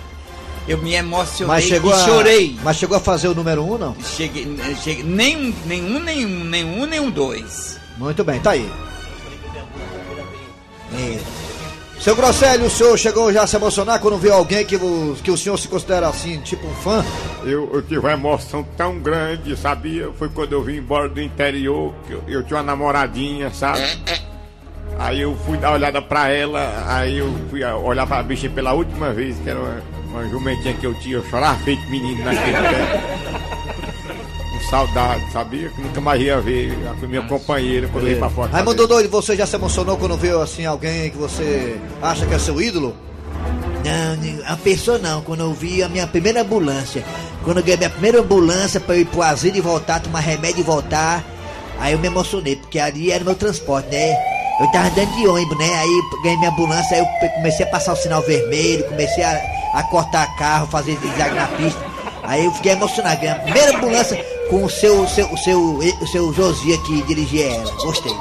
Eu 0.65 0.77
me 0.77 0.93
emocionei 0.93 1.55
Mas 1.55 1.65
chegou 1.65 1.91
e 1.91 1.93
a, 1.93 2.05
chorei. 2.05 2.59
Mas 2.63 2.77
chegou 2.77 2.95
a 2.95 2.99
fazer 2.99 3.27
o 3.27 3.35
número 3.35 3.63
um, 3.63 3.77
não? 3.77 3.95
Cheguei, 4.01 4.47
cheguei, 4.81 5.03
nenhum, 5.03 5.53
nenhum, 5.65 5.99
nenhum, 5.99 6.43
nenhum, 6.45 6.85
nenhum 6.85 7.11
dois. 7.11 7.77
Muito 7.97 8.23
bem, 8.23 8.39
tá 8.39 8.51
aí. 8.51 8.71
Seu 11.99 12.15
Grosselio, 12.17 12.65
o 12.65 12.69
senhor 12.69 12.97
chegou 12.97 13.31
já 13.31 13.43
a 13.43 13.47
se 13.47 13.55
emocionar 13.55 13.99
quando 13.99 14.17
viu 14.17 14.33
alguém 14.33 14.65
que 14.65 14.75
o, 14.75 15.15
que 15.23 15.31
o 15.31 15.37
senhor 15.37 15.57
se 15.57 15.69
considera 15.69 16.07
assim, 16.09 16.39
tipo 16.41 16.67
um 16.67 16.73
fã? 16.75 17.03
Eu, 17.45 17.69
eu 17.73 17.81
tive 17.81 17.99
uma 17.99 18.11
emoção 18.11 18.61
tão 18.75 18.99
grande, 18.99 19.55
sabia? 19.55 20.09
Foi 20.19 20.27
quando 20.27 20.51
eu 20.51 20.61
vim 20.61 20.77
embora 20.77 21.07
do 21.07 21.21
interior, 21.21 21.93
que 22.05 22.13
eu, 22.13 22.23
eu 22.27 22.43
tinha 22.43 22.57
uma 22.57 22.63
namoradinha, 22.63 23.51
sabe? 23.53 23.79
Aí 24.99 25.21
eu 25.21 25.35
fui 25.45 25.57
dar 25.57 25.69
uma 25.69 25.75
olhada 25.75 26.01
pra 26.01 26.27
ela, 26.29 26.83
aí 26.87 27.17
eu 27.19 27.33
fui 27.49 27.63
a- 27.63 27.75
olhar 27.77 28.05
pra 28.05 28.21
bicha 28.21 28.49
pela 28.49 28.73
última 28.73 29.11
vez, 29.13 29.37
que 29.39 29.49
era 29.49 29.59
uma, 29.59 29.81
uma 30.09 30.29
jumentinha 30.29 30.73
que 30.73 30.85
eu 30.85 30.93
tinha, 30.99 31.15
eu 31.15 31.25
chorava 31.29 31.57
feito 31.59 31.81
menino 31.89 32.23
naquele 32.23 32.51
tempo. 32.57 33.52
Saudade, 34.73 35.31
sabia? 35.31 35.69
Que 35.69 35.81
nunca 35.83 36.01
mais 36.01 36.19
ia 36.19 36.41
ver 36.41 36.75
a 36.89 37.05
minha 37.05 37.21
companheira 37.21 37.87
quando 37.89 38.07
eu 38.07 38.13
ia 38.13 38.17
pra 38.17 38.27
fora. 38.27 38.51
Raimundo 38.51 38.87
Doido, 38.87 39.07
você 39.07 39.35
já 39.35 39.45
se 39.45 39.55
emocionou 39.55 39.97
quando 39.97 40.17
viu 40.17 40.41
assim 40.41 40.65
alguém 40.65 41.11
que 41.11 41.17
você 41.17 41.79
acha 42.01 42.25
que 42.25 42.33
é 42.33 42.39
seu 42.39 42.59
ídolo? 42.59 42.95
Não, 43.85 44.51
a 44.51 44.57
pessoa 44.57 44.97
não, 44.97 45.21
quando 45.21 45.41
eu 45.41 45.53
vi 45.53 45.83
a 45.83 45.89
minha 45.89 46.07
primeira 46.07 46.41
ambulância. 46.41 47.05
Quando 47.43 47.57
eu 47.57 47.63
ganhei 47.63 47.77
minha 47.77 47.89
primeira 47.91 48.21
ambulância 48.21 48.79
pra 48.79 48.95
eu 48.95 49.01
ir 49.01 49.05
pro 49.05 49.21
asilo 49.21 49.57
e 49.57 49.61
voltar, 49.61 49.99
tomar 49.99 50.21
remédio 50.21 50.61
e 50.61 50.63
voltar, 50.63 51.23
aí 51.79 51.93
eu 51.93 51.99
me 51.99 52.07
emocionei, 52.07 52.55
porque 52.55 52.79
ali 52.79 53.11
era 53.11 53.21
o 53.21 53.27
meu 53.27 53.35
transporte, 53.35 53.89
né? 53.91 54.17
Eu 54.59 54.65
tava 54.71 54.87
andando 54.87 55.15
de 55.15 55.27
ônibus, 55.27 55.57
né? 55.59 55.71
Aí 55.71 56.01
ganhei 56.23 56.37
minha 56.39 56.49
ambulância, 56.49 56.97
aí 56.97 57.07
eu 57.21 57.29
comecei 57.29 57.63
a 57.63 57.69
passar 57.69 57.93
o 57.93 57.95
sinal 57.95 58.23
vermelho, 58.23 58.83
comecei 58.85 59.23
a, 59.23 59.39
a 59.75 59.83
cortar 59.83 60.35
carro, 60.35 60.65
fazer 60.65 60.93
zigue 60.93 61.35
na 61.35 61.45
pista. 61.45 61.92
Aí 62.23 62.45
eu 62.45 62.51
fiquei 62.53 62.71
emocionado, 62.71 63.19
ganhei 63.19 63.35
a 63.35 63.39
primeira 63.39 63.77
ambulância 63.77 64.25
com 64.49 64.63
o 64.63 64.69
seu, 64.69 65.07
seu, 65.07 65.31
o 65.31 65.37
seu, 65.37 65.59
o 66.01 66.07
seu 66.07 66.33
Josia 66.33 66.77
que 66.79 67.01
dirigia 67.03 67.47
ela. 67.47 67.71
Gostei. 67.83 68.15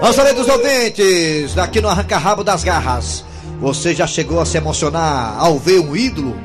Vamos 0.00 0.16
saber 0.16 0.34
dos 0.34 0.48
ouvintes, 0.48 1.54
daqui 1.54 1.80
no 1.80 1.88
Arranca 1.88 2.18
Rabo 2.18 2.42
das 2.42 2.64
Garras. 2.64 3.24
Você 3.60 3.94
já 3.94 4.06
chegou 4.06 4.40
a 4.40 4.44
se 4.44 4.56
emocionar 4.56 5.36
ao 5.38 5.56
ver 5.56 5.78
um 5.78 5.94
ídolo? 5.94 6.36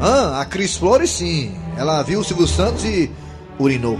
Ah, 0.00 0.42
a 0.42 0.44
Cris 0.44 0.76
Flores 0.76 1.10
sim. 1.10 1.54
Ela 1.78 2.02
viu 2.02 2.20
o 2.20 2.24
Silvio 2.24 2.46
Santos 2.46 2.84
e 2.84 3.10
urinou. 3.58 3.98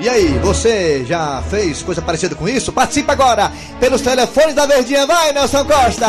E 0.00 0.08
aí, 0.08 0.38
você 0.42 1.04
já 1.06 1.42
fez 1.48 1.82
coisa 1.82 2.02
parecida 2.02 2.34
com 2.34 2.48
isso? 2.48 2.72
Participe 2.72 3.12
agora 3.12 3.52
pelos 3.78 4.00
telefones 4.00 4.54
da 4.54 4.66
Verdinha. 4.66 5.06
Vai, 5.06 5.32
Nelson 5.32 5.64
Costa! 5.64 6.08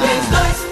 3261 0.00 0.71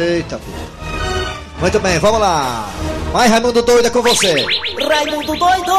Eita, 0.00 0.38
filho. 0.38 0.56
Muito 1.60 1.78
bem, 1.78 1.98
vamos 1.98 2.20
lá. 2.20 2.70
Vai, 3.12 3.28
Raimundo 3.28 3.60
Doido, 3.60 3.86
é 3.86 3.90
com 3.90 4.00
você. 4.00 4.32
Raimundo 4.88 5.36
doido 5.36 5.72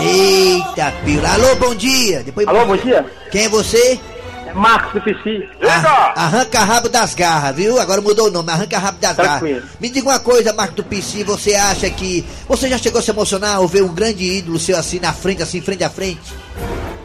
Eita, 0.00 0.92
pila. 1.04 1.28
Alô, 1.34 1.56
bom 1.56 1.74
dia. 1.74 2.22
Depois... 2.22 2.46
Alô, 2.46 2.64
bom 2.64 2.76
dia. 2.76 3.04
Quem 3.32 3.46
é 3.46 3.48
você? 3.48 3.98
É 4.46 4.54
Marcos 4.54 4.92
do 4.92 5.00
PC. 5.00 5.48
Ah, 5.62 6.12
arranca 6.14 6.60
rabo 6.60 6.88
das 6.88 7.12
garras, 7.14 7.56
viu? 7.56 7.80
Agora 7.80 8.00
mudou 8.00 8.28
o 8.28 8.30
nome, 8.30 8.52
arranca 8.52 8.78
rabo 8.78 8.98
das 9.00 9.16
Tranquilo. 9.16 9.56
garras. 9.56 9.70
Me 9.80 9.90
diga 9.90 10.08
uma 10.08 10.20
coisa, 10.20 10.52
Marco 10.52 10.74
do 10.76 10.84
PC, 10.84 11.24
você 11.24 11.54
acha 11.56 11.90
que. 11.90 12.24
Você 12.48 12.68
já 12.68 12.78
chegou 12.78 13.00
a 13.00 13.02
se 13.02 13.10
emocionar 13.10 13.56
ao 13.56 13.66
ver 13.66 13.82
um 13.82 13.92
grande 13.92 14.22
ídolo 14.22 14.60
seu 14.60 14.78
assim 14.78 15.00
na 15.00 15.12
frente, 15.12 15.42
assim, 15.42 15.60
frente 15.60 15.82
a 15.82 15.90
frente? 15.90 16.20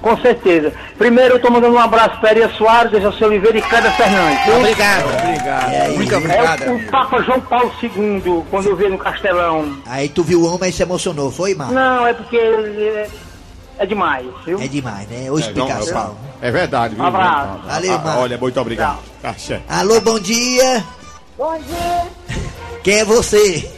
Com 0.03 0.17
certeza. 0.17 0.73
Primeiro 0.97 1.35
eu 1.35 1.39
tô 1.39 1.49
mandando 1.49 1.75
um 1.75 1.79
abraço 1.79 2.19
para 2.19 2.31
Eria 2.31 2.49
Soares, 2.49 2.91
Dejaci 2.91 3.23
Oliveira 3.23 3.57
e 3.57 3.61
Cléber 3.61 3.89
Fernandes. 3.95 4.43
viu? 4.45 4.57
Obrigado, 4.57 5.05
obrigado. 5.07 5.71
É, 5.73 5.87
Muito 5.87 6.13
é, 6.13 6.17
obrigado. 6.17 6.63
É 6.63 6.69
o, 6.69 6.75
o. 6.75 6.87
Papa 6.91 7.21
João 7.21 7.39
Paulo 7.39 7.71
II, 7.81 8.43
quando 8.51 8.67
eu 8.67 8.75
vi 8.75 8.89
no 8.89 8.97
Castelão. 8.97 9.77
Aí 9.85 10.09
tu 10.09 10.21
viu 10.21 10.41
o 10.41 10.53
homem 10.53 10.69
e 10.69 10.73
se 10.73 10.83
emocionou, 10.83 11.31
foi, 11.31 11.55
Marco? 11.55 11.73
Não, 11.73 12.05
é 12.05 12.13
porque 12.13 12.35
ele 12.35 12.83
é, 12.83 13.07
é 13.79 13.85
demais, 13.85 14.27
viu? 14.45 14.59
É 14.61 14.67
demais, 14.67 15.07
né? 15.07 15.31
Ô 15.31 15.37
É, 15.37 15.39
explicação. 15.39 16.07
não, 16.09 16.17
é 16.41 16.51
verdade, 16.51 16.95
viu? 16.95 17.03
Um 17.05 17.07
abraço. 17.07 17.59
Valeu, 17.65 17.93
Ah, 17.93 17.97
Marco. 17.99 18.21
Olha, 18.23 18.37
muito 18.37 18.59
obrigado. 18.59 18.99
Tá. 19.21 19.33
Alô, 19.69 20.01
bom 20.01 20.19
dia. 20.19 20.83
Bom 21.37 21.57
dia, 21.59 22.05
Quem 22.83 22.99
é 22.99 23.05
você? 23.05 23.71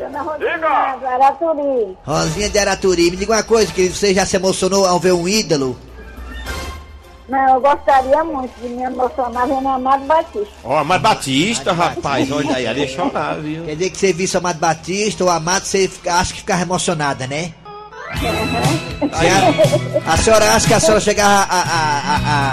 Dona 0.00 0.22
Rodriguinha, 0.22 0.96
do 1.00 1.06
Araturi. 1.06 1.96
Rosinha 2.04 2.48
de 2.50 2.58
Araturi. 2.58 3.10
Me 3.10 3.16
diga 3.16 3.32
uma 3.32 3.42
coisa, 3.42 3.72
querido, 3.72 3.94
você 3.94 4.14
já 4.14 4.24
se 4.26 4.36
emocionou 4.36 4.86
ao 4.86 4.98
ver 4.98 5.12
um 5.12 5.26
ídolo? 5.28 5.76
Não, 7.28 7.54
eu 7.54 7.60
gostaria 7.60 8.22
muito 8.24 8.52
de 8.60 8.68
me 8.68 8.82
emocionar 8.82 9.46
vendo 9.46 9.66
Amado 9.68 10.04
Batista. 10.04 10.52
Ó, 10.64 10.84
mas 10.84 11.00
Batista, 11.00 11.72
rapaz, 11.72 12.30
olha 12.30 12.56
aí, 12.56 12.66
ali 12.66 12.84
é 12.84 12.86
chorar, 12.88 13.36
viu? 13.40 13.64
Quer 13.64 13.74
dizer 13.76 13.90
que 13.90 13.96
você 13.98 14.12
visse 14.12 14.36
o 14.36 14.38
Amado 14.40 14.58
Batista 14.58 15.24
ou 15.24 15.30
Amado, 15.30 15.64
você 15.64 15.88
fica- 15.88 16.14
acha 16.14 16.32
que 16.34 16.40
ficava 16.40 16.62
emocionada, 16.62 17.26
né? 17.26 17.52
Você- 19.00 20.00
a, 20.06 20.16
senhora 20.18 20.52
acha 20.52 20.66
que 20.66 20.74
a 20.74 20.80
senhora 20.80 21.00
chegava 21.00 21.46
a, 21.48 21.60
a- 21.62 22.00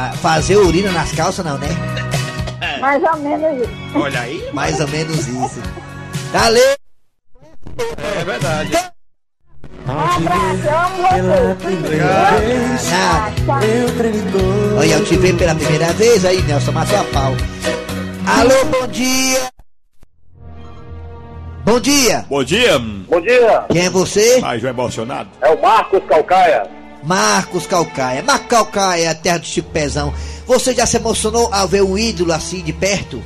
a- 0.07 0.09
a 0.09 0.13
fazer 0.13 0.55
urina 0.57 0.91
nas 0.91 1.11
calças, 1.11 1.43
não, 1.45 1.57
né? 1.57 1.67
Mais 2.79 3.03
ou 3.03 3.17
menos 3.17 3.61
isso. 3.61 3.71
Olha 3.95 4.19
aí. 4.21 4.49
Mais 4.53 4.79
ou 4.79 4.87
menos 4.87 5.27
isso. 5.27 5.61
Valeu! 6.31 6.75
É 8.19 8.23
verdade. 8.25 8.71
Um 9.87 9.91
abraço, 9.91 10.67
eu 11.17 11.33
amo 11.33 11.55
vocês. 11.55 12.89
Nada. 12.91 13.33
Tchau. 13.41 14.77
Olha, 14.77 14.93
eu 14.93 15.05
te 15.05 15.17
vi 15.17 15.33
pela 15.33 15.55
primeira 15.55 15.91
vez 15.93 16.23
aí, 16.25 16.41
Nelson, 16.43 16.71
matou 16.71 16.99
a 16.99 17.03
pau. 17.05 17.33
Alô, 18.27 18.65
bom 18.65 18.87
dia! 18.87 19.49
Bom 21.65 21.79
dia! 21.79 22.25
Bom 22.29 22.43
dia. 22.43 22.79
Bom 22.79 23.21
dia, 23.21 23.65
Quem 23.71 23.85
é 23.85 23.89
você? 23.89 24.39
Ai, 24.43 24.59
João 24.59 24.73
emocionado. 24.73 25.29
é 25.41 25.49
o 25.49 25.59
Marcos 25.61 26.01
Calcaia. 26.07 26.63
Marcos 27.03 27.65
Calcaia. 27.65 28.21
Marcos 28.23 28.47
Calcaia, 28.47 29.15
terra 29.15 29.39
do 29.39 29.45
Chico 29.45 29.69
Pezão. 29.71 30.13
Você 30.45 30.73
já 30.73 30.85
se 30.85 30.97
emocionou 30.97 31.51
ao 31.53 31.67
ver 31.67 31.81
um 31.83 31.97
ídolo 31.97 32.33
assim 32.33 32.61
de 32.63 32.73
perto? 32.73 33.23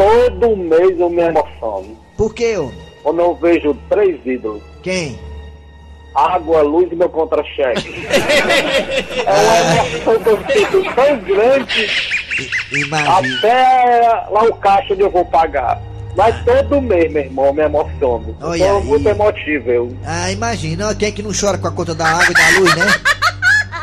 Todo 0.00 0.56
mês 0.56 0.98
eu 0.98 1.10
me 1.10 1.20
emociono. 1.20 1.94
Por 2.16 2.34
quê, 2.34 2.56
ô? 2.56 2.72
Quando 3.02 3.20
eu 3.20 3.34
vejo 3.34 3.76
três 3.90 4.18
ídolos. 4.24 4.62
Quem? 4.82 5.18
Água, 6.14 6.62
luz 6.62 6.90
e 6.90 6.96
meu 6.96 7.10
contra-cheque. 7.10 8.06
é 9.26 9.30
uma 9.30 9.56
emoção 9.58 10.22
que 10.22 10.28
eu 10.30 10.38
sinto 10.38 10.94
tão 10.94 11.18
grande, 11.20 11.86
Imagina. 12.72 13.38
até 13.38 14.08
lá 14.30 14.44
o 14.44 14.54
caixa 14.56 14.94
onde 14.94 15.02
eu 15.02 15.10
vou 15.10 15.24
pagar. 15.26 15.78
Mas 16.16 16.34
todo 16.46 16.80
mês, 16.80 17.12
meu 17.12 17.22
irmão, 17.22 17.46
eu 17.46 17.52
me 17.54 17.62
emociono. 17.62 18.34
Olha 18.40 18.66
Sou 18.68 18.78
aí. 18.78 18.84
muito 18.84 19.06
emotivo, 19.06 19.70
eu. 19.70 19.96
Ah, 20.06 20.32
imagina. 20.32 20.94
Quem 20.94 21.08
é 21.08 21.12
que 21.12 21.22
não 21.22 21.30
chora 21.38 21.58
com 21.58 21.68
a 21.68 21.72
conta 21.72 21.94
da 21.94 22.06
água 22.06 22.30
e 22.30 22.32
da 22.32 22.58
luz, 22.58 22.74
né? 22.74 22.86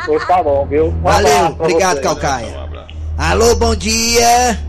Pois 0.04 0.26
tá 0.26 0.42
bom, 0.42 0.66
viu? 0.66 0.86
Um 0.88 1.00
Valeu, 1.00 1.46
obrigado, 1.60 1.92
vocês. 1.92 2.04
Calcaia. 2.06 2.68
Alô, 3.16 3.54
bom 3.54 3.74
dia. 3.74 4.67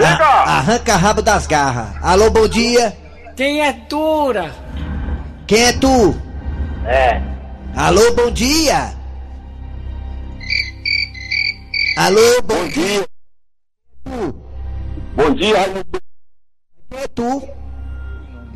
A- 0.00 0.58
arranca 0.58 0.96
rabo 0.96 1.22
das 1.22 1.46
garras. 1.46 1.94
Alô, 2.02 2.30
bom 2.30 2.48
dia. 2.48 2.96
Quem 3.36 3.60
é 3.60 3.72
dura? 3.72 4.54
Quem 5.46 5.64
é 5.64 5.72
tu? 5.74 6.14
É. 6.86 7.20
Alô, 7.76 8.12
bom 8.14 8.30
dia. 8.30 8.94
Alô, 11.96 12.42
bom 12.44 12.68
dia. 12.68 13.06
Bom 15.14 15.34
dia, 15.34 15.58
Raimundo. 15.58 16.00
Quem 16.90 16.98
é 17.00 17.08
tu? 17.08 17.48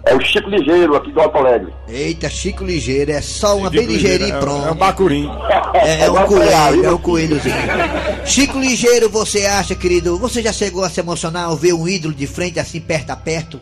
É 0.08 0.14
o 0.14 0.20
Chico 0.20 0.48
Ligeiro, 0.48 0.94
aqui 0.94 1.10
do 1.10 1.20
Alto 1.20 1.36
Alegre. 1.38 1.72
Eita, 1.88 2.28
Chico 2.30 2.62
Ligeiro. 2.64 3.10
É 3.10 3.20
só 3.20 3.56
uma 3.56 3.68
bem 3.68 3.80
Chico 3.80 3.92
ligeirinho 3.92 4.28
e 4.28 4.32
Ligeiro, 4.32 4.46
É, 4.50 4.52
é 4.54 4.60
um 4.60 4.62
pronto. 4.62 4.74
bacurim. 4.76 5.28
É, 5.74 6.04
é 6.04 6.10
um 6.10 6.14
foi 6.14 6.26
coelho, 6.26 6.84
é 6.86 6.92
um 6.94 6.98
coelhozinho. 6.98 7.54
Chico 8.24 8.58
Ligeiro, 8.60 9.10
você 9.10 9.44
acha, 9.46 9.74
querido? 9.74 10.16
Você 10.18 10.40
já 10.42 10.52
chegou 10.52 10.84
a 10.84 10.88
se 10.90 11.00
emocionar 11.00 11.46
ao 11.46 11.56
ver 11.56 11.72
um 11.74 11.88
ídolo 11.88 12.14
de 12.14 12.24
frente, 12.26 12.60
assim, 12.60 12.80
perto 12.80 13.10
a 13.10 13.16
perto? 13.16 13.60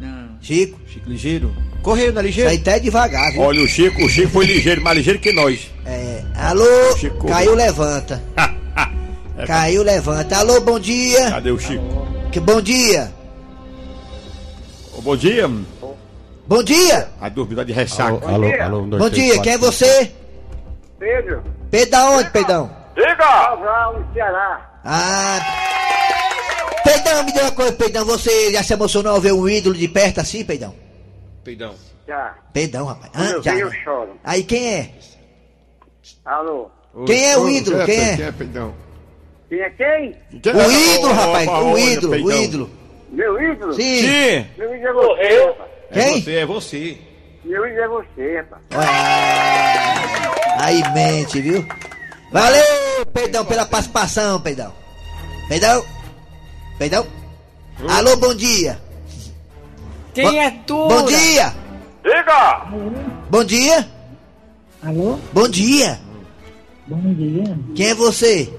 Não. 0.00 0.28
Chico? 0.40 0.78
Chico 0.88 1.10
ligeiro. 1.10 1.52
Correio 1.82 2.12
na 2.12 2.20
Isso 2.20 2.26
ligeiro. 2.28 2.50
aí 2.50 2.58
tá 2.58 2.78
devagar, 2.78 3.32
viu? 3.32 3.42
Olha, 3.42 3.62
o 3.62 3.66
Chico, 3.66 4.04
o 4.04 4.08
Chico 4.08 4.28
foi 4.30 4.46
ligeiro, 4.46 4.80
mais 4.80 4.96
ligeiro 4.96 5.18
que 5.18 5.32
nós. 5.32 5.70
É, 5.84 6.22
alô, 6.36 6.96
Chico. 6.96 7.26
caiu, 7.26 7.54
levanta. 7.54 8.22
Caiu, 9.46 9.82
levanta. 9.82 10.36
Alô, 10.36 10.60
bom 10.60 10.78
dia. 10.78 11.30
Cadê 11.30 11.50
o 11.50 11.58
Chico? 11.58 11.82
Que 12.30 12.38
bom 12.38 12.60
dia. 12.60 13.10
Bom 15.02 15.16
dia. 15.16 15.50
Bom 16.46 16.62
dia. 16.62 17.08
A 17.20 17.28
dúvida 17.28 17.64
de 17.64 17.72
ressaca. 17.72 18.24
Alô, 18.28 18.46
alô, 18.60 18.80
um, 18.82 18.88
dois, 18.88 19.02
Bom 19.02 19.10
três, 19.10 19.24
dia. 19.24 19.34
quatro, 19.34 19.42
Quem 19.42 19.52
é 19.52 19.58
você? 19.58 20.12
Pedro. 20.98 21.42
Pedro 21.70 21.90
da 21.90 22.10
onde, 22.10 22.30
Pedrão? 22.30 22.70
Diga! 22.94 23.56
No 23.98 24.12
Ceará. 24.12 24.80
Ah. 24.84 25.40
Peidão, 26.84 27.24
me 27.24 27.32
dê 27.32 27.40
uma 27.40 27.52
coisa, 27.52 27.72
Peidão. 27.72 28.04
Você 28.04 28.52
já 28.52 28.62
se 28.62 28.72
emocionou 28.72 29.14
ao 29.14 29.20
ver 29.20 29.32
um 29.32 29.48
ídolo 29.48 29.74
de 29.74 29.88
perto 29.88 30.20
assim, 30.20 30.44
Peidão? 30.44 30.74
Peidão. 31.42 31.74
Já. 32.06 32.34
Peidão, 32.52 32.86
rapaz. 32.86 33.10
Ah, 33.14 33.24
eu 33.30 33.42
já. 33.42 33.52
venho, 33.54 33.66
eu 33.66 33.72
choro. 33.82 34.16
Aí 34.22 34.44
quem 34.44 34.74
é? 34.74 34.90
Alô? 36.24 36.70
Quem 37.06 37.30
é 37.30 37.36
o 37.38 37.48
ídolo? 37.48 37.84
Quem 37.84 37.98
é? 38.00 38.16
Quem 38.16 38.24
é 38.26 38.32
Peidão? 38.32 38.74
Quem 39.48 39.60
é 39.60 39.70
quem? 39.70 40.16
O 40.32 40.70
ídolo, 40.70 41.12
rapaz. 41.12 41.48
O 41.48 41.78
ídolo, 41.78 42.24
o 42.24 42.32
ídolo. 42.32 42.70
Meu 43.12 43.40
ídolo? 43.42 43.74
Sim. 43.74 44.00
Sim. 44.00 44.46
Meu 44.56 44.74
ídolo 44.74 45.16
é 45.18 45.28
você, 45.28 45.44
rapaz. 45.44 45.70
É 45.90 46.00
Quem? 46.00 46.22
você, 46.22 46.34
é 46.34 46.46
você. 46.46 46.98
Meu 47.44 47.66
ídolo 47.66 47.80
é 47.80 47.88
você, 47.88 48.36
rapaz. 48.38 48.62
Ah, 48.70 50.64
aí 50.64 50.82
mente, 50.94 51.40
viu? 51.42 51.66
Valeu, 52.32 53.06
Peidão, 53.12 53.44
pela 53.44 53.66
participação, 53.66 54.40
Peidão. 54.40 54.72
Peidão? 55.48 55.84
Peidão? 56.78 57.06
Alô, 57.86 58.16
bom 58.16 58.34
dia. 58.34 58.80
Quem 60.14 60.40
é 60.40 60.50
Tura? 60.66 60.94
Bom 60.94 61.06
dia. 61.06 61.54
Diga! 62.02 62.66
Bom 63.28 63.44
dia. 63.44 63.88
Alô? 64.82 65.18
Bom 65.32 65.48
dia. 65.48 66.00
Bom 66.86 67.14
dia. 67.14 67.58
Quem 67.76 67.90
é 67.90 67.94
você? 67.94 68.52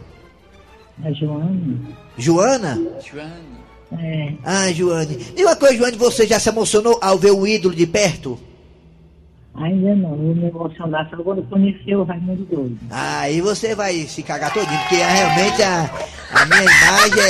É 1.03 1.11
Joana? 1.13 1.79
Joana? 2.17 2.79
Joana. 3.03 3.52
É, 3.99 4.33
Ah, 4.43 4.71
Joane. 4.71 5.17
E 5.35 5.43
uma 5.43 5.55
coisa, 5.55 5.75
Joane, 5.77 5.97
você 5.97 6.25
já 6.27 6.39
se 6.39 6.49
emocionou 6.49 6.97
ao 7.01 7.17
ver 7.17 7.31
um 7.31 7.45
ídolo 7.45 7.75
de 7.75 7.85
perto? 7.87 8.39
ainda 9.55 9.95
não. 9.95 10.11
Eu 10.13 10.35
me 10.35 10.47
emocionar 10.47 11.07
só 11.09 11.17
quando 11.17 11.43
conhecer 11.43 11.95
o 11.95 12.03
Raimundo 12.03 12.43
Doido. 12.45 12.77
Aí 12.89 13.39
você 13.41 13.75
vai 13.75 13.93
se 14.07 14.23
cagar 14.23 14.51
todinho, 14.53 14.79
porque 14.79 14.95
ah, 14.95 15.09
realmente 15.09 15.63
a, 15.63 15.91
a 16.33 16.45
minha 16.45 16.63
imagem 16.63 17.23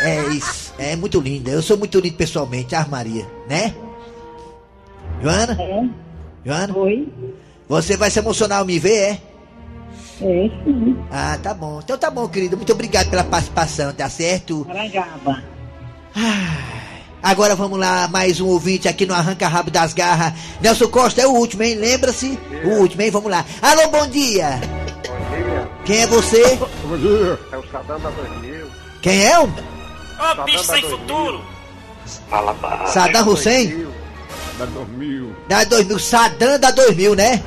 é, 0.00 0.88
é, 0.88 0.92
é 0.92 0.96
muito 0.96 1.20
linda. 1.20 1.50
Eu 1.50 1.62
sou 1.62 1.76
muito 1.76 1.98
lindo 1.98 2.16
pessoalmente, 2.16 2.74
a 2.74 2.86
Maria, 2.86 3.26
né? 3.48 3.74
Joana? 5.20 5.60
É? 5.60 5.88
Joana? 6.44 6.76
Oi? 6.76 7.08
Você 7.68 7.96
vai 7.96 8.10
se 8.10 8.18
emocionar 8.20 8.60
ao 8.60 8.64
me 8.64 8.78
ver, 8.78 8.96
é? 8.96 9.20
É, 10.20 10.50
sim. 10.64 10.96
Ah, 11.10 11.38
tá 11.42 11.52
bom. 11.52 11.80
Então 11.82 11.98
tá 11.98 12.10
bom, 12.10 12.28
querido. 12.28 12.56
Muito 12.56 12.72
obrigado 12.72 13.10
pela 13.10 13.24
participação, 13.24 13.92
tá 13.92 14.08
certo? 14.08 14.66
Aragaba. 14.70 15.42
Agora 17.22 17.56
vamos 17.56 17.78
lá, 17.78 18.08
mais 18.08 18.40
um 18.40 18.46
ouvinte 18.46 18.88
aqui 18.88 19.04
no 19.04 19.14
Arranca 19.14 19.48
Rabo 19.48 19.70
das 19.70 19.92
Garras. 19.92 20.32
Nelson 20.60 20.88
Costa 20.88 21.20
é 21.20 21.26
o 21.26 21.32
último, 21.32 21.62
hein? 21.62 21.74
Lembra-se? 21.74 22.38
O 22.64 22.80
último, 22.80 23.02
hein? 23.02 23.10
Vamos 23.10 23.30
lá. 23.30 23.44
Alô, 23.60 23.88
bom 23.88 24.06
dia. 24.06 24.60
Bom 25.06 25.36
dia. 25.36 25.68
Quem 25.84 26.02
é 26.02 26.06
você? 26.06 26.56
Bom 26.56 26.96
dia. 26.96 27.38
É 27.52 27.56
o 27.56 27.64
Sadam 27.70 28.00
da 28.00 28.10
2000. 28.10 28.66
Quem 29.02 29.26
é? 29.26 29.38
o 29.38 29.44
Ô, 29.44 30.44
bicho 30.44 30.64
sem 30.64 30.82
futuro! 30.82 31.44
Fala 32.30 32.54
baixo. 32.54 32.92
Saddam 32.92 33.28
Hussein? 33.28 33.86
Da 34.58 34.64
2000. 34.66 35.36
Da 35.48 35.64
2000, 35.64 35.98
Saddam 35.98 36.58
da 36.58 36.70
2000, 36.70 37.14
né? 37.14 37.42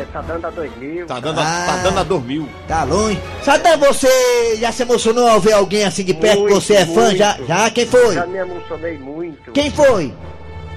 É 0.00 0.06
Sadam 0.12 0.40
da 0.40 0.50
2000. 0.50 1.06
Tá 1.06 1.20
dando, 1.20 1.40
a, 1.40 1.42
Ah. 1.42 1.66
tá 1.66 1.76
dando 1.82 1.98
a 1.98 2.02
dormil. 2.02 2.48
Tá 2.66 2.84
longe. 2.84 3.20
Saddam, 3.42 3.78
você 3.78 4.56
já 4.56 4.72
se 4.72 4.82
emocionou 4.82 5.28
ao 5.28 5.40
ver 5.40 5.52
alguém 5.52 5.84
assim 5.84 6.04
de 6.04 6.14
perto? 6.14 6.40
Muito, 6.40 6.54
você 6.54 6.74
é 6.74 6.86
fã? 6.86 7.02
muito. 7.04 7.16
Já? 7.18 7.36
Já? 7.46 7.70
Quem 7.70 7.86
foi? 7.86 8.14
Já 8.14 8.26
me 8.26 8.38
emocionei 8.38 8.98
muito. 8.98 9.52
Quem 9.52 9.70
foi? 9.70 10.14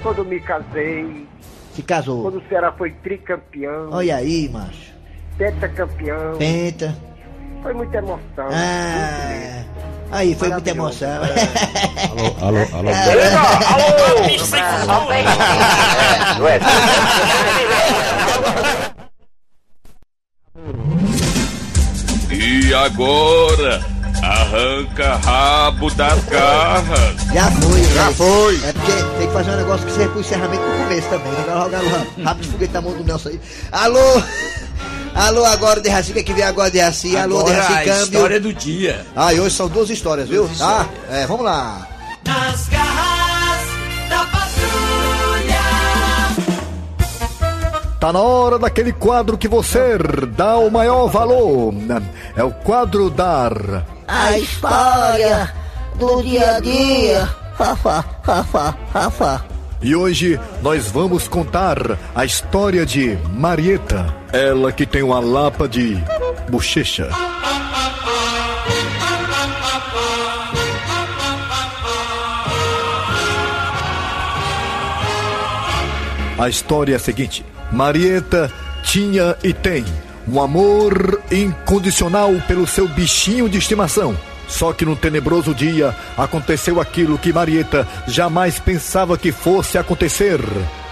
Quando 0.04 0.26
me 0.26 0.40
casei. 0.42 1.26
Se 1.74 1.82
casou. 1.82 2.24
Quando 2.24 2.38
o 2.40 2.50
Ceará 2.50 2.72
foi 2.72 2.92
tricampeão. 2.92 3.90
Olha 3.92 4.16
aí, 4.18 4.50
macho. 4.50 4.94
Pentacampeão. 5.38 6.36
Penta. 6.38 6.96
Foi 7.64 7.74
muita 7.74 7.98
emoção. 7.98 8.20
muito 8.46 8.54
Ah. 8.54 9.64
Aí, 10.12 10.36
foi 10.36 10.50
muita 10.50 10.70
emoção. 10.70 11.10
Alô, 11.22 12.36
alô, 12.42 12.60
alô. 12.78 12.92
Ô, 14.20 14.24
bicho 14.28 14.46
sem 14.46 14.64
futuro! 14.64 15.08
E 22.32 22.74
agora, 22.74 23.82
arranca 24.22 25.16
rabo 25.24 25.90
das 25.94 26.24
garras. 26.26 27.16
Já 27.34 27.52
foi, 27.52 27.84
Já 27.84 28.04
velho. 28.04 28.16
foi. 28.16 28.56
É 28.64 28.74
porque 28.74 28.92
tem 29.18 29.28
que 29.28 29.34
fazer 29.34 29.52
um 29.52 29.56
negócio 29.58 29.86
que 29.86 29.92
serve 29.94 30.10
pro 30.10 30.20
encerramento 30.22 30.64
no 30.64 30.78
começo 30.84 31.10
também. 31.10 31.32
né? 31.32 31.40
Agora 31.48 31.64
jogar 31.64 31.82
no 32.18 32.24
rabo 32.24 32.42
de 32.42 32.48
foguete 32.50 32.74
na 32.74 32.82
mão 32.82 32.94
do 32.94 33.04
Nelson 33.04 33.30
aí. 33.30 33.40
Alô? 33.72 34.22
Alô, 35.18 35.44
agora, 35.46 35.82
Derraci, 35.82 36.12
o 36.12 36.24
que 36.24 36.34
vem 36.34 36.44
agora, 36.44 36.70
Derraci? 36.70 37.18
Alô, 37.18 37.40
Agora 37.40 37.56
Derraci, 37.56 37.74
a 37.74 37.84
câmbio. 37.94 38.04
história 38.04 38.40
do 38.40 38.54
dia. 38.54 39.06
Ah, 39.16 39.34
e 39.34 39.40
hoje 39.40 39.56
são 39.56 39.68
duas 39.68 39.90
histórias, 39.90 40.30
viu? 40.30 40.48
Tá? 40.58 40.88
É, 41.10 41.26
vamos 41.26 41.44
lá. 41.44 41.88
Nas 42.24 42.68
garras 42.68 43.68
da 44.10 44.20
patrulha. 44.26 45.60
Tá 48.00 48.14
na 48.14 48.20
hora 48.22 48.60
daquele 48.60 48.94
quadro 48.94 49.38
que 49.40 49.48
você 49.48 49.98
dá 50.36 50.56
o 50.58 50.70
maior 50.70 51.08
valor. 51.08 51.74
É 52.36 52.44
o 52.44 52.52
quadro 52.52 53.10
dar. 53.10 53.54
A 54.08 54.38
história 54.38 55.52
do 55.96 56.22
dia 56.22 56.58
a 56.58 56.60
dia. 56.60 57.28
Haha, 57.58 58.06
haha, 58.24 58.76
haha. 58.94 59.42
E 59.82 59.96
hoje 59.96 60.40
nós 60.64 60.88
vamos 60.88 61.28
contar 61.28 61.78
a 62.16 62.26
história 62.26 62.84
de 62.84 63.16
Marieta, 63.32 64.14
ela 64.34 64.72
que 64.72 64.88
tem 64.88 65.04
uma 65.04 65.20
lapa 65.20 65.68
de 65.68 65.96
bochecha. 66.50 67.10
A 76.40 76.50
história 76.50 76.94
é 76.94 76.96
a 76.96 77.00
seguinte: 77.00 77.46
Marieta 77.72 78.52
tinha 78.84 79.36
e 79.44 79.54
tem 79.54 79.86
um 80.28 80.42
amor 80.42 81.22
incondicional 81.32 82.34
pelo 82.48 82.66
seu 82.66 82.88
bichinho 82.88 83.48
de 83.48 83.60
estimação. 83.60 84.18
Só 84.48 84.72
que 84.74 84.86
num 84.86 84.96
tenebroso 84.96 85.54
dia 85.54 85.94
aconteceu 86.18 86.80
aquilo 86.80 87.18
que 87.18 87.34
Marieta 87.34 87.88
jamais 88.08 88.60
pensava 88.60 89.18
que 89.18 89.32
fosse 89.32 89.78
acontecer. 89.78 90.40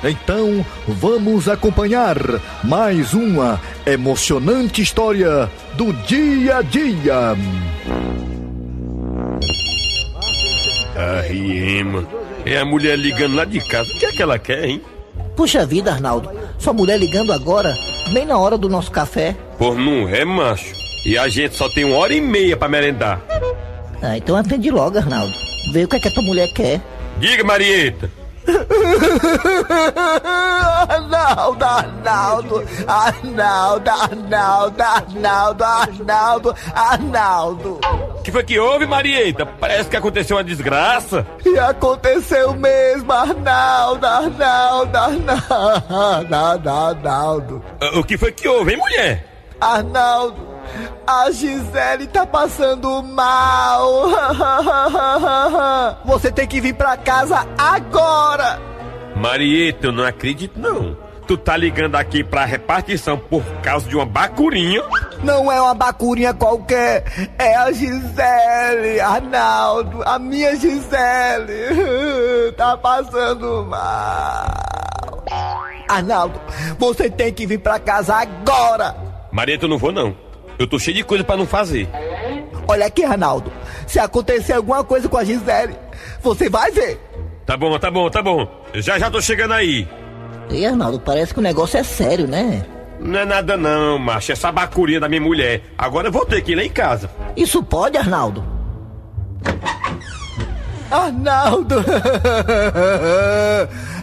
Então, 0.03 0.63
vamos 0.87 1.49
acompanhar 1.49 2.17
mais 2.63 3.13
uma 3.13 3.59
emocionante 3.85 4.81
história 4.81 5.49
do 5.75 5.91
dia 5.93 6.57
a 6.57 6.61
dia. 6.61 7.35
A 10.95 11.21
Riema. 11.21 12.07
É 12.45 12.59
a 12.59 12.65
mulher 12.65 12.97
ligando 12.97 13.35
lá 13.35 13.45
de 13.45 13.59
casa. 13.59 13.89
O 13.91 13.97
que 13.97 14.05
é 14.05 14.11
que 14.11 14.21
ela 14.21 14.37
quer, 14.37 14.65
hein? 14.65 14.81
Puxa 15.35 15.65
vida, 15.65 15.91
Arnaldo. 15.91 16.29
Sua 16.59 16.73
mulher 16.73 16.99
ligando 16.99 17.33
agora, 17.33 17.75
bem 18.13 18.25
na 18.25 18.37
hora 18.37 18.57
do 18.57 18.69
nosso 18.69 18.91
café. 18.91 19.35
Por 19.57 19.75
não 19.75 20.07
é, 20.07 20.23
macho. 20.23 20.84
E 21.05 21.17
a 21.17 21.27
gente 21.27 21.55
só 21.55 21.69
tem 21.69 21.83
uma 21.85 21.97
hora 21.97 22.13
e 22.13 22.21
meia 22.21 22.57
pra 22.57 22.67
merendar. 22.67 23.21
Ah, 24.01 24.17
então 24.17 24.35
atende 24.35 24.69
logo, 24.71 24.97
Arnaldo. 24.97 25.33
Vê 25.71 25.83
o 25.83 25.87
que, 25.87 25.97
é 25.97 25.99
que 25.99 26.07
a 26.07 26.11
tua 26.11 26.23
mulher 26.23 26.47
quer. 26.53 26.81
Diga, 27.19 27.43
Marieta. 27.43 28.09
Arnaldo, 30.87 31.63
Arnaldo, 31.65 32.63
Arnaldo, 32.87 33.89
Arnaldo, 33.89 34.81
Arnaldo, 34.83 35.63
Arnaldo, 35.63 36.55
Arnaldo. 36.73 37.79
O 38.17 38.21
que 38.21 38.31
foi 38.31 38.43
que 38.43 38.59
houve, 38.59 38.85
Marieta? 38.85 39.45
Parece 39.45 39.89
que 39.89 39.95
aconteceu 39.97 40.37
uma 40.37 40.43
desgraça. 40.43 41.25
E 41.45 41.57
aconteceu 41.59 42.53
mesmo, 42.53 43.11
Arnaldo, 43.11 44.05
Arnaldo, 44.05 44.97
Arnaldo, 44.97 46.69
Arnaldo. 46.69 47.63
Ah, 47.81 47.99
O 47.99 48.03
que 48.03 48.17
foi 48.17 48.31
que 48.31 48.47
houve, 48.47 48.73
hein, 48.73 48.77
mulher? 48.77 49.25
Arnaldo, 49.59 50.41
a 51.05 51.31
Gisele 51.31 52.07
tá 52.07 52.25
passando 52.25 53.01
mal. 53.03 54.09
Você 56.05 56.31
tem 56.31 56.47
que 56.47 56.61
vir 56.61 56.73
pra 56.73 56.97
casa 56.97 57.47
agora. 57.57 58.59
Marieta, 59.15 59.87
eu 59.87 59.91
não 59.91 60.03
acredito, 60.03 60.59
não. 60.59 60.97
Tu 61.27 61.35
tá 61.37 61.57
ligando 61.57 61.95
aqui 61.95 62.23
pra 62.23 62.45
repartição 62.45 63.17
por 63.17 63.43
causa 63.63 63.89
de 63.89 63.95
uma 63.95 64.05
bacurinha? 64.05 64.83
Não 65.23 65.51
é 65.51 65.59
uma 65.59 65.73
bacurinha 65.73 66.33
qualquer, 66.35 67.03
é 67.39 67.55
a 67.55 67.71
Gisele, 67.71 68.99
Arnaldo, 68.99 70.03
a 70.05 70.19
minha 70.19 70.55
Gisele. 70.55 72.05
Tá 72.55 72.77
passando 72.77 73.65
mal. 73.65 74.45
Arnaldo, 75.89 76.39
você 76.77 77.09
tem 77.09 77.33
que 77.33 77.45
vir 77.45 77.59
pra 77.59 77.79
casa 77.79 78.15
agora. 78.15 78.95
Marieta, 79.31 79.65
eu 79.65 79.69
não 79.69 79.77
vou, 79.77 79.91
não. 79.91 80.15
Eu 80.57 80.67
tô 80.67 80.79
cheio 80.79 80.95
de 80.97 81.03
coisa 81.03 81.23
pra 81.23 81.37
não 81.37 81.45
fazer. 81.45 81.87
Olha 82.67 82.85
aqui, 82.85 83.03
Arnaldo. 83.03 83.51
Se 83.85 83.99
acontecer 83.99 84.53
alguma 84.53 84.83
coisa 84.83 85.07
com 85.07 85.17
a 85.17 85.23
Gisele, 85.23 85.75
você 86.21 86.49
vai 86.49 86.71
ver. 86.71 86.99
Tá 87.45 87.55
bom, 87.55 87.77
tá 87.77 87.91
bom, 87.91 88.09
tá 88.09 88.21
bom. 88.21 88.47
Já 88.73 88.97
já 88.97 89.11
tô 89.11 89.21
chegando 89.21 89.53
aí. 89.53 89.87
E 90.49 90.65
Arnaldo, 90.65 90.99
parece 90.99 91.33
que 91.33 91.39
o 91.39 91.43
negócio 91.43 91.77
é 91.77 91.83
sério, 91.83 92.27
né? 92.27 92.65
Não 92.99 93.19
é 93.19 93.25
nada 93.25 93.57
não, 93.57 93.99
macho. 93.99 94.31
É 94.31 94.33
essa 94.33 94.51
bacurinha 94.51 94.99
da 94.99 95.09
minha 95.09 95.21
mulher. 95.21 95.61
Agora 95.77 96.07
eu 96.07 96.11
vou 96.11 96.25
ter 96.25 96.41
que 96.41 96.53
ir 96.53 96.55
lá 96.55 96.63
em 96.63 96.69
casa. 96.69 97.09
Isso 97.35 97.61
pode, 97.61 97.97
Arnaldo? 97.97 98.43
Arnaldo! 100.89 101.83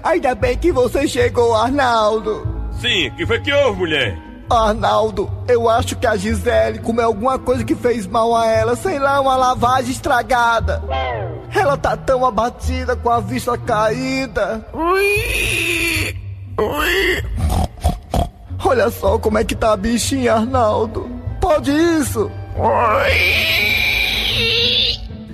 Ainda 0.03 0.35
bem 0.35 0.59
que 0.59 0.73
você 0.73 1.07
chegou, 1.09 1.55
Arnaldo! 1.55 2.47
Sim, 2.81 3.09
o 3.09 3.17
que 3.17 3.27
foi 3.27 3.41
que 3.41 3.53
houve, 3.53 3.79
mulher? 3.79 4.32
Arnaldo, 4.57 5.31
eu 5.47 5.69
acho 5.69 5.97
que 5.97 6.07
a 6.07 6.17
Gisele 6.17 6.79
comeu 6.81 7.07
alguma 7.07 7.39
coisa 7.39 7.65
que 7.65 7.75
fez 7.75 8.07
mal 8.07 8.35
a 8.35 8.47
ela, 8.47 8.75
sei 8.77 8.99
lá, 8.99 9.21
uma 9.21 9.37
lavagem 9.37 9.93
estragada. 9.93 10.83
Ela 11.55 11.77
tá 11.77 11.97
tão 11.97 12.25
abatida 12.25 12.97
com 12.97 13.11
a 13.11 13.21
vista 13.21 13.57
caída. 13.59 14.67
Ui, 14.73 16.17
ui. 16.59 17.25
Olha 18.65 18.91
só 18.91 19.19
como 19.19 19.39
é 19.39 19.45
que 19.45 19.55
tá 19.55 19.73
a 19.73 19.77
bichinha, 19.77 20.35
Arnaldo. 20.35 21.09
Pode 21.41 21.71
isso? 21.71 22.31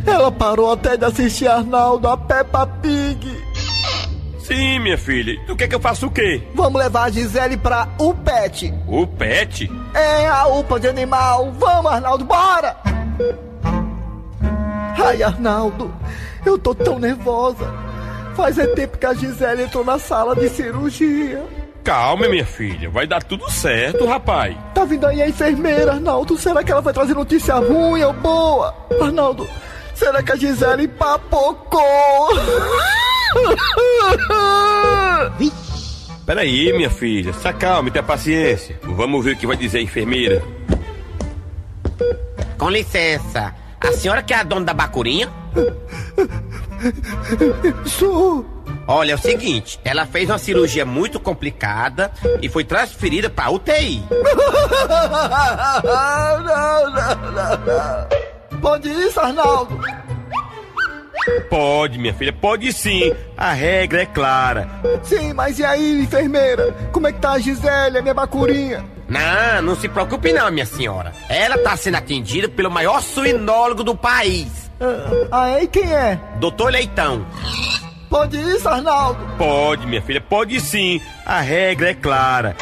Ela 0.06 0.32
parou 0.32 0.72
até 0.72 0.96
de 0.96 1.04
assistir 1.04 1.46
Arnaldo 1.46 2.08
a 2.08 2.16
Peppa 2.16 2.66
Pig. 2.66 3.07
Sim, 4.48 4.78
minha 4.78 4.96
filha. 4.96 5.38
Tu 5.46 5.54
quer 5.54 5.68
que 5.68 5.74
eu 5.74 5.80
faça 5.80 6.06
o 6.06 6.10
quê? 6.10 6.42
Vamos 6.54 6.80
levar 6.80 7.04
a 7.04 7.10
Gisele 7.10 7.58
pra 7.58 7.86
UPET. 7.98 8.72
O 8.86 9.06
pet? 9.06 9.70
É 9.92 10.26
a 10.26 10.46
UPA 10.46 10.80
de 10.80 10.88
animal. 10.88 11.52
Vamos, 11.58 11.92
Arnaldo, 11.92 12.24
bora! 12.24 12.74
Ai, 15.04 15.22
Arnaldo, 15.22 15.94
eu 16.46 16.58
tô 16.58 16.74
tão 16.74 16.98
nervosa. 16.98 17.70
Faz 18.34 18.58
é 18.58 18.66
tempo 18.68 18.96
que 18.96 19.04
a 19.04 19.12
Gisele 19.12 19.64
entrou 19.64 19.84
na 19.84 19.98
sala 19.98 20.34
de 20.34 20.48
cirurgia. 20.48 21.44
Calma, 21.84 22.26
minha 22.26 22.46
filha. 22.46 22.88
Vai 22.88 23.06
dar 23.06 23.22
tudo 23.22 23.50
certo, 23.50 24.06
rapaz. 24.06 24.56
Tá 24.72 24.86
vindo 24.86 25.06
aí 25.06 25.20
a 25.20 25.28
enfermeira, 25.28 25.92
Arnaldo. 25.92 26.38
Será 26.38 26.64
que 26.64 26.72
ela 26.72 26.80
vai 26.80 26.94
trazer 26.94 27.14
notícia 27.14 27.56
ruim 27.56 28.02
ou 28.02 28.14
boa? 28.14 28.74
Arnaldo, 28.98 29.46
será 29.94 30.22
que 30.22 30.32
a 30.32 30.36
Gisele 30.36 30.88
papocou? 30.88 31.82
Peraí, 36.26 36.72
minha 36.74 36.90
filha. 36.90 37.32
Se 37.32 37.48
acalme, 37.48 37.90
tenha 37.90 38.02
paciência. 38.02 38.78
Vamos 38.82 39.24
ver 39.24 39.34
o 39.34 39.38
que 39.38 39.46
vai 39.46 39.56
dizer 39.56 39.78
a 39.78 39.82
enfermeira. 39.82 40.42
Com 42.58 42.68
licença, 42.68 43.54
a 43.80 43.92
senhora 43.92 44.22
que 44.22 44.34
é 44.34 44.36
a 44.36 44.42
dona 44.42 44.66
da 44.66 44.74
bacurinha? 44.74 45.30
Sou. 47.86 48.44
Olha, 48.86 49.12
é 49.12 49.14
o 49.14 49.18
seguinte, 49.18 49.78
ela 49.84 50.06
fez 50.06 50.28
uma 50.28 50.38
cirurgia 50.38 50.84
muito 50.84 51.20
complicada 51.20 52.10
e 52.40 52.48
foi 52.48 52.64
transferida 52.64 53.28
pra 53.28 53.50
UTI. 53.50 54.02
não, 55.84 56.42
não, 56.42 56.90
não, 56.90 57.20
não. 58.52 58.60
Pode 58.60 58.88
isso, 58.88 59.20
Arnaldo? 59.20 59.78
Pode, 61.50 61.98
minha 61.98 62.12
filha, 62.14 62.32
pode 62.32 62.72
sim. 62.72 63.12
A 63.36 63.52
regra 63.52 64.02
é 64.02 64.06
clara. 64.06 64.68
Sim, 65.02 65.32
mas 65.32 65.58
e 65.58 65.64
aí, 65.64 66.02
enfermeira? 66.02 66.72
Como 66.92 67.06
é 67.06 67.12
que 67.12 67.18
tá 67.20 67.32
a 67.32 67.38
Gisele, 67.38 67.98
a 67.98 68.02
minha 68.02 68.14
bacurinha? 68.14 68.84
Não, 69.08 69.62
não 69.62 69.74
se 69.76 69.88
preocupe 69.88 70.32
não, 70.32 70.50
minha 70.50 70.66
senhora. 70.66 71.12
Ela 71.28 71.56
tá 71.58 71.76
sendo 71.76 71.96
atendida 71.96 72.48
pelo 72.48 72.70
maior 72.70 73.00
suinólogo 73.02 73.82
do 73.82 73.96
país, 73.96 74.70
Ah, 75.32 75.48
é? 75.50 75.64
E 75.64 75.66
quem 75.66 75.90
é? 75.92 76.18
Doutor 76.38 76.70
Leitão. 76.70 77.24
Pode 78.10 78.38
isso, 78.38 78.68
Arnaldo? 78.68 79.18
Pode, 79.36 79.86
minha 79.86 80.00
filha, 80.00 80.20
pode 80.20 80.60
sim. 80.60 81.00
A 81.26 81.40
regra 81.40 81.90
é 81.90 81.94
clara. 81.94 82.56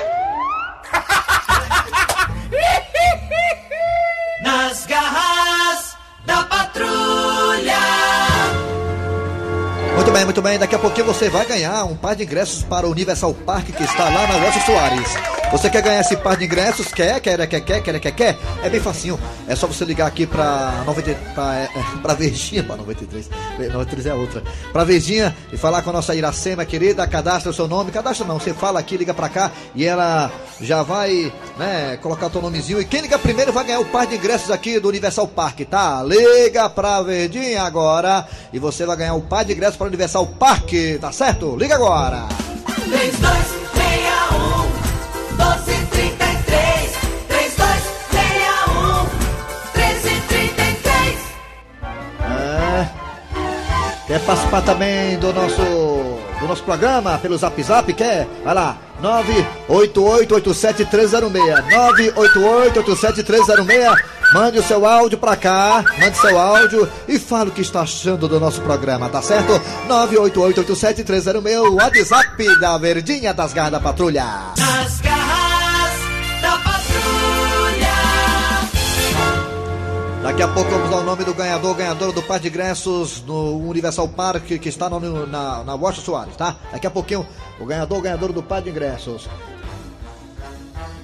Muito 10.07 10.15
bem, 10.15 10.25
muito 10.25 10.43
bem. 10.43 10.57
Daqui 10.57 10.75
a 10.77 10.79
pouquinho 10.79 11.05
você 11.05 11.29
vai 11.29 11.45
ganhar 11.45 11.83
um 11.85 11.97
par 11.97 12.15
de 12.15 12.23
ingressos 12.23 12.63
para 12.63 12.87
o 12.87 12.93
Universal 12.93 13.35
Park 13.35 13.67
que 13.73 13.83
está 13.83 14.05
lá 14.05 14.25
na 14.29 14.35
Rocha 14.39 14.61
Soares. 14.61 15.17
Você 15.53 15.71
quer 15.71 15.81
ganhar 15.81 16.01
esse 16.01 16.17
par 16.17 16.37
de 16.37 16.45
ingressos? 16.45 16.89
Quer, 16.89 17.21
quer, 17.21 17.47
quer, 17.47 17.61
quer, 17.61 17.81
quer, 17.81 18.01
quer, 18.01 18.11
quer? 18.13 18.39
É 18.63 18.69
bem 18.69 18.81
facinho. 18.81 19.19
É 19.49 19.55
só 19.55 19.67
você 19.67 19.85
ligar 19.85 20.07
aqui 20.07 20.27
pra 20.27 20.83
90, 20.85 21.15
pra, 21.35 21.55
é, 21.55 21.69
pra 22.03 22.15
Verdinha, 22.15 22.63
pra 22.63 22.77
93. 22.77 23.31
93 23.59 24.07
é 24.07 24.15
outra. 24.15 24.43
Pra 24.73 24.85
Verdinha 24.85 25.35
e 25.53 25.57
falar 25.57 25.83
com 25.83 25.91
a 25.91 25.93
nossa 25.95 26.15
Iracema 26.15 26.65
querida, 26.65 27.07
cadastra 27.07 27.51
o 27.51 27.55
seu 27.55 27.69
nome. 27.69 27.91
Cadastra 27.91 28.27
não, 28.27 28.39
você 28.39 28.53
fala 28.53 28.81
aqui, 28.81 28.97
liga 28.97 29.15
pra 29.15 29.29
cá 29.29 29.51
e 29.75 29.85
ela 29.85 30.31
já 30.61 30.83
vai, 30.83 31.33
né, 31.57 31.99
colocar 32.03 32.27
o 32.27 32.31
teu 32.31 32.43
nomezinho. 32.43 32.81
E 32.81 32.85
quem 32.85 33.01
liga 33.01 33.19
primeiro 33.19 33.53
vai 33.53 33.65
ganhar 33.65 33.81
o 33.81 33.87
par 33.87 34.07
de 34.07 34.17
ingressos 34.17 34.51
aqui 34.51 34.79
do 34.81 34.89
Universal 34.89 35.29
Park, 35.29 35.61
tá? 35.61 36.03
Liga 36.03 36.69
pra 36.69 37.03
Verdinha 37.03 37.63
agora 37.63 38.27
e 38.53 38.59
você 38.59 38.85
vai 38.85 38.97
ganhar 38.97 39.15
o 39.15 39.23
par 39.23 39.45
de 39.45 39.53
ingressos 39.53 39.77
para 39.77 39.85
o 39.85 39.89
Universal 39.89 40.27
Park, 40.27 40.73
tá 41.01 41.13
certo? 41.13 41.57
Liga 41.57 41.77
agora! 41.77 42.27
3261 42.85 43.66
Quer 54.07 54.21
participar 54.21 54.63
também 54.63 55.19
do 55.19 55.33
nosso 55.33 55.63
do 56.39 56.47
nosso 56.47 56.63
programa 56.63 57.19
pelo 57.19 57.37
Zap 57.37 57.61
Zap? 57.63 57.93
Quer? 57.93 58.29
Vai 58.45 58.55
lá, 58.55 58.77
988871306. 59.69 61.65
988871306. 62.15 63.97
Mande 64.35 64.59
o 64.59 64.63
seu 64.63 64.85
áudio 64.85 65.19
pra 65.19 65.37
cá, 65.37 65.85
mande 66.01 66.19
seu 66.19 66.37
áudio 66.39 66.89
e 67.07 67.17
fala 67.19 67.49
o 67.49 67.53
que 67.53 67.61
está 67.61 67.83
achando 67.83 68.27
do 68.27 68.41
nosso 68.41 68.61
programa, 68.61 69.09
tá 69.09 69.23
certo? 69.23 69.53
988871306, 69.89 71.61
o 71.61 71.75
WhatsApp 71.77 72.61
da 72.61 72.77
Verdinha 72.77 73.33
das 73.33 73.53
Garras 73.53 73.73
da 73.73 73.81
Patrulha. 73.81 74.25
Daqui 80.37 80.43
a 80.43 80.49
pouco 80.49 80.71
vamos 80.71 80.91
dar 80.91 80.97
o 80.99 81.03
nome 81.03 81.25
do 81.25 81.33
ganhador, 81.33 81.75
ganhadora 81.75 82.13
do 82.13 82.23
par 82.23 82.39
de 82.39 82.49
ingressos 82.49 83.23
no 83.25 83.57
Universal 83.71 84.07
Park, 84.09 84.45
que 84.45 84.69
está 84.69 84.91
no- 84.91 85.27
na, 85.27 85.65
na 85.65 85.75
Washington 85.75 86.05
Soares, 86.05 86.37
tá? 86.37 86.57
Daqui 86.71 86.87
a 86.87 86.91
pouquinho, 86.91 87.27
o 87.59 87.65
ganhador, 87.65 88.03
ganhadora 88.03 88.35
do 88.35 88.43
par 88.43 88.61
de 88.61 88.69
ingressos. 88.69 89.27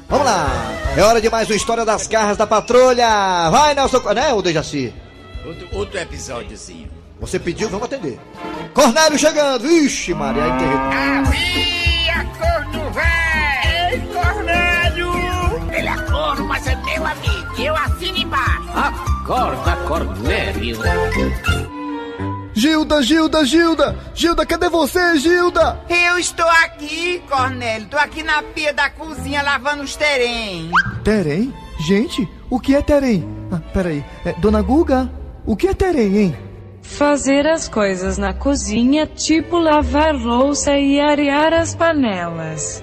Vamos 0.07 0.27
lá! 0.27 0.47
É 0.95 1.01
hora 1.03 1.19
de 1.19 1.31
mais 1.31 1.49
uma 1.49 1.57
história 1.57 1.83
das 1.83 2.07
garras 2.07 2.37
da 2.37 2.47
patrulha! 2.47 3.49
Vai, 3.49 3.75
Nelson, 3.75 4.01
né, 4.13 4.35
o 4.35 4.43
Dejaci? 4.43 4.93
Outro, 5.47 5.69
outro 5.79 5.99
episódiozinho. 5.99 6.91
Você 7.19 7.39
pediu, 7.39 7.71
vamos 7.71 7.87
atender. 7.87 8.21
Cornélio 8.75 9.19
chegando! 9.19 9.67
Ixi, 9.67 10.13
Maria, 10.13 10.45
aí 10.45 10.59
tem- 10.59 10.69
Havia 11.09 12.25
corno 12.39 12.91
véi! 12.91 13.93
Ei, 13.95 14.01
Cornélio! 14.13 15.73
Ele 15.73 15.89
é 15.89 15.97
corno, 16.11 16.45
mas 16.47 16.67
é 16.67 16.77
meu 16.77 17.07
amigo. 17.07 17.63
Eu 17.63 17.75
assino 17.77 18.19
embaixo. 18.19 19.12
Acorda, 19.23 19.77
Cornélio. 19.87 20.79
Gilda, 22.53 23.01
Gilda, 23.03 23.45
Gilda! 23.45 23.97
Gilda, 24.13 24.45
cadê 24.45 24.69
você, 24.69 25.17
Gilda? 25.17 25.81
Eu 25.89 26.19
estou 26.19 26.45
aqui, 26.65 27.23
Cornélio. 27.31 27.85
Estou 27.85 28.01
aqui 28.01 28.25
na 28.25 28.43
pia 28.43 28.73
da 28.73 28.91
cozinha 28.91 29.41
lavando 29.43 29.85
os 29.85 29.95
terem. 29.95 30.73
Terem? 31.05 31.55
Gente, 31.87 32.29
o 32.51 32.59
que 32.59 32.75
é 32.75 32.83
terem? 32.83 33.25
Ah, 33.53 33.61
peraí. 33.73 34.05
É, 34.25 34.33
Dona 34.33 34.61
Guga, 34.61 35.09
o 35.47 35.55
que 35.55 35.69
é 35.69 35.75
terem, 35.75 36.19
hein? 36.19 36.37
Fazer 36.83 37.47
as 37.47 37.69
coisas 37.69 38.19
na 38.19 38.35
cozinha, 38.35 39.07
tipo 39.07 39.57
lavar 39.57 40.17
louça 40.17 40.77
e 40.77 41.01
arear 41.01 41.55
as 41.55 41.77
panelas. 41.77 42.83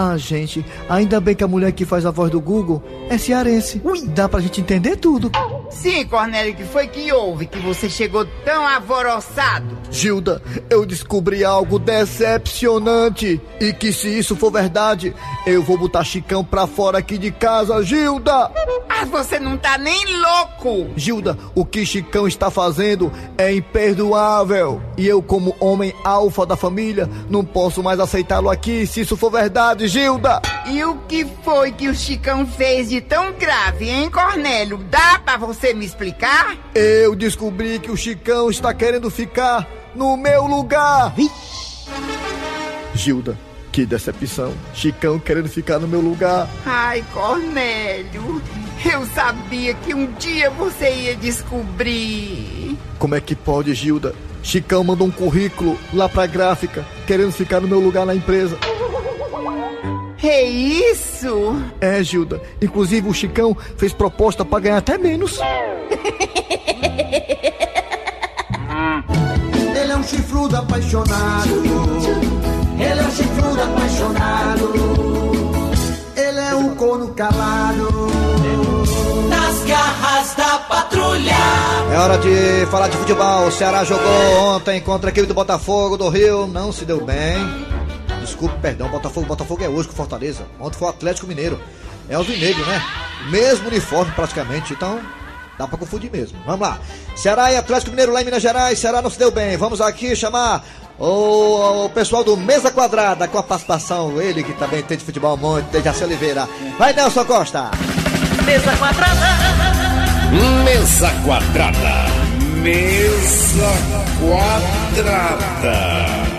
Ah, 0.00 0.16
gente, 0.16 0.64
ainda 0.88 1.20
bem 1.20 1.34
que 1.34 1.42
a 1.42 1.48
mulher 1.48 1.72
que 1.72 1.84
faz 1.84 2.06
a 2.06 2.12
voz 2.12 2.30
do 2.30 2.40
Google 2.40 2.80
é 3.10 3.18
cearense. 3.18 3.82
Ui, 3.84 4.06
dá 4.06 4.28
pra 4.28 4.38
gente 4.38 4.60
entender 4.60 4.94
tudo. 4.94 5.28
Sim, 5.70 6.06
Cornélio, 6.06 6.54
que 6.54 6.62
foi 6.62 6.86
que 6.86 7.12
houve 7.12 7.46
que 7.46 7.58
você 7.58 7.90
chegou 7.90 8.24
tão 8.44 8.64
alvoroçado? 8.64 9.76
Gilda, 9.90 10.40
eu 10.70 10.86
descobri 10.86 11.44
algo 11.44 11.80
decepcionante. 11.80 13.40
E 13.60 13.72
que 13.72 13.92
se 13.92 14.06
isso 14.16 14.36
for 14.36 14.52
verdade, 14.52 15.12
eu 15.44 15.64
vou 15.64 15.76
botar 15.76 16.04
Chicão 16.04 16.44
pra 16.44 16.68
fora 16.68 16.98
aqui 16.98 17.18
de 17.18 17.32
casa, 17.32 17.82
Gilda! 17.82 18.52
Mas 18.88 19.08
você 19.08 19.40
não 19.40 19.56
tá 19.56 19.76
nem 19.78 20.00
louco! 20.16 20.92
Gilda, 20.94 21.36
o 21.56 21.64
que 21.64 21.84
Chicão 21.84 22.28
está 22.28 22.52
fazendo 22.52 23.12
é 23.36 23.52
imperdoável. 23.52 24.80
E 24.96 25.08
eu, 25.08 25.20
como 25.20 25.56
homem 25.58 25.92
alfa 26.04 26.46
da 26.46 26.56
família, 26.56 27.10
não 27.28 27.44
posso 27.44 27.82
mais 27.82 27.98
aceitá-lo 27.98 28.48
aqui 28.48 28.86
se 28.86 29.00
isso 29.00 29.16
for 29.16 29.30
verdade, 29.30 29.87
Gilda! 29.88 30.40
E 30.66 30.84
o 30.84 30.96
que 31.08 31.24
foi 31.42 31.72
que 31.72 31.88
o 31.88 31.94
Chicão 31.94 32.46
fez 32.46 32.90
de 32.90 33.00
tão 33.00 33.32
grave, 33.32 33.88
hein, 33.88 34.10
Cornélio? 34.10 34.78
Dá 34.90 35.18
pra 35.24 35.36
você 35.38 35.72
me 35.72 35.84
explicar? 35.86 36.56
Eu 36.74 37.16
descobri 37.16 37.78
que 37.78 37.90
o 37.90 37.96
Chicão 37.96 38.50
está 38.50 38.74
querendo 38.74 39.10
ficar 39.10 39.66
no 39.94 40.16
meu 40.16 40.46
lugar. 40.46 41.14
Gilda, 42.94 43.38
Que 43.72 43.86
decepção. 43.86 44.52
Chicão 44.74 45.18
querendo 45.18 45.48
ficar 45.48 45.78
no 45.78 45.88
meu 45.88 46.00
lugar. 46.00 46.48
Ai, 46.66 47.02
Cornélio, 47.12 48.42
eu 48.84 49.06
sabia 49.14 49.72
que 49.74 49.94
um 49.94 50.06
dia 50.14 50.50
você 50.50 50.90
ia 50.92 51.16
descobrir. 51.16 52.76
Como 52.98 53.14
é 53.14 53.20
que 53.20 53.34
pode, 53.34 53.72
Gilda? 53.74 54.14
Chicão 54.42 54.82
mandou 54.84 55.06
um 55.06 55.10
currículo 55.10 55.78
lá 55.92 56.08
pra 56.08 56.26
gráfica, 56.26 56.84
querendo 57.06 57.32
ficar 57.32 57.60
no 57.60 57.68
meu 57.68 57.80
lugar 57.80 58.04
na 58.06 58.14
empresa. 58.14 58.58
É 60.28 60.42
isso? 60.42 61.56
É, 61.80 62.04
Gilda. 62.04 62.42
Inclusive 62.60 63.08
o 63.08 63.14
Chicão 63.14 63.56
fez 63.78 63.94
proposta 63.94 64.44
pra 64.44 64.60
ganhar 64.60 64.76
até 64.76 64.98
menos. 64.98 65.40
Ele 69.80 69.92
é 69.92 69.96
um 69.96 70.02
chifrudo 70.02 70.54
apaixonado. 70.54 71.62
Ele 72.78 73.00
é 73.00 73.04
um 73.04 73.10
chifrudo 73.10 73.62
apaixonado. 73.62 74.72
Ele 76.14 76.40
é 76.40 76.54
um 76.54 76.74
corno 76.74 77.08
calado. 77.14 77.88
Nas 79.30 79.64
garras 79.64 80.34
da 80.34 80.58
patrulha. 80.58 81.32
É 81.90 81.98
hora 81.98 82.18
de 82.18 82.66
falar 82.66 82.88
de 82.88 82.98
futebol. 82.98 83.46
O 83.46 83.50
Ceará 83.50 83.82
jogou 83.82 84.40
ontem 84.42 84.78
contra 84.82 85.08
a 85.08 85.10
equipe 85.10 85.26
do 85.26 85.32
Botafogo 85.32 85.96
do 85.96 86.10
Rio. 86.10 86.46
Não 86.46 86.70
se 86.70 86.84
deu 86.84 87.02
bem. 87.02 87.67
Desculpe, 88.28 88.54
perdão. 88.60 88.88
Botafogo, 88.88 89.26
Botafogo 89.26 89.64
é 89.64 89.68
hoje 89.68 89.88
com 89.88 89.94
Fortaleza. 89.94 90.46
Ontem 90.60 90.78
foi 90.78 90.86
o 90.88 90.90
Atlético 90.90 91.26
Mineiro. 91.26 91.58
É 92.08 92.18
o 92.18 92.22
Vinegro, 92.22 92.64
né? 92.66 92.82
Mesmo 93.30 93.68
uniforme 93.68 94.12
praticamente. 94.12 94.72
Então, 94.74 95.00
dá 95.58 95.66
pra 95.66 95.78
confundir 95.78 96.10
mesmo. 96.10 96.38
Vamos 96.44 96.60
lá. 96.60 96.78
Ceará 97.16 97.50
e 97.50 97.56
Atlético 97.56 97.90
Mineiro 97.90 98.12
lá 98.12 98.20
em 98.20 98.24
Minas 98.24 98.42
Gerais. 98.42 98.78
Ceará 98.78 99.00
não 99.02 99.10
se 99.10 99.18
deu 99.18 99.30
bem. 99.30 99.56
Vamos 99.56 99.80
aqui 99.80 100.14
chamar 100.14 100.62
o, 100.98 101.86
o 101.86 101.90
pessoal 101.90 102.22
do 102.22 102.36
Mesa 102.36 102.70
Quadrada 102.70 103.26
com 103.26 103.38
a 103.38 103.42
participação. 103.42 104.20
Ele 104.20 104.42
que 104.42 104.52
também 104.54 104.82
tem 104.82 104.98
de 104.98 105.04
futebol 105.04 105.36
muito, 105.36 105.70
tem 105.70 105.82
Jaci 105.82 106.04
Oliveira. 106.04 106.46
Vai, 106.78 106.92
Nelson 106.92 107.24
Costa. 107.24 107.70
Mesa 108.44 108.76
quadrada. 108.76 109.26
Mesa 110.64 111.10
quadrada. 111.24 112.06
Mesa 112.62 113.72
quadrada. 114.20 115.76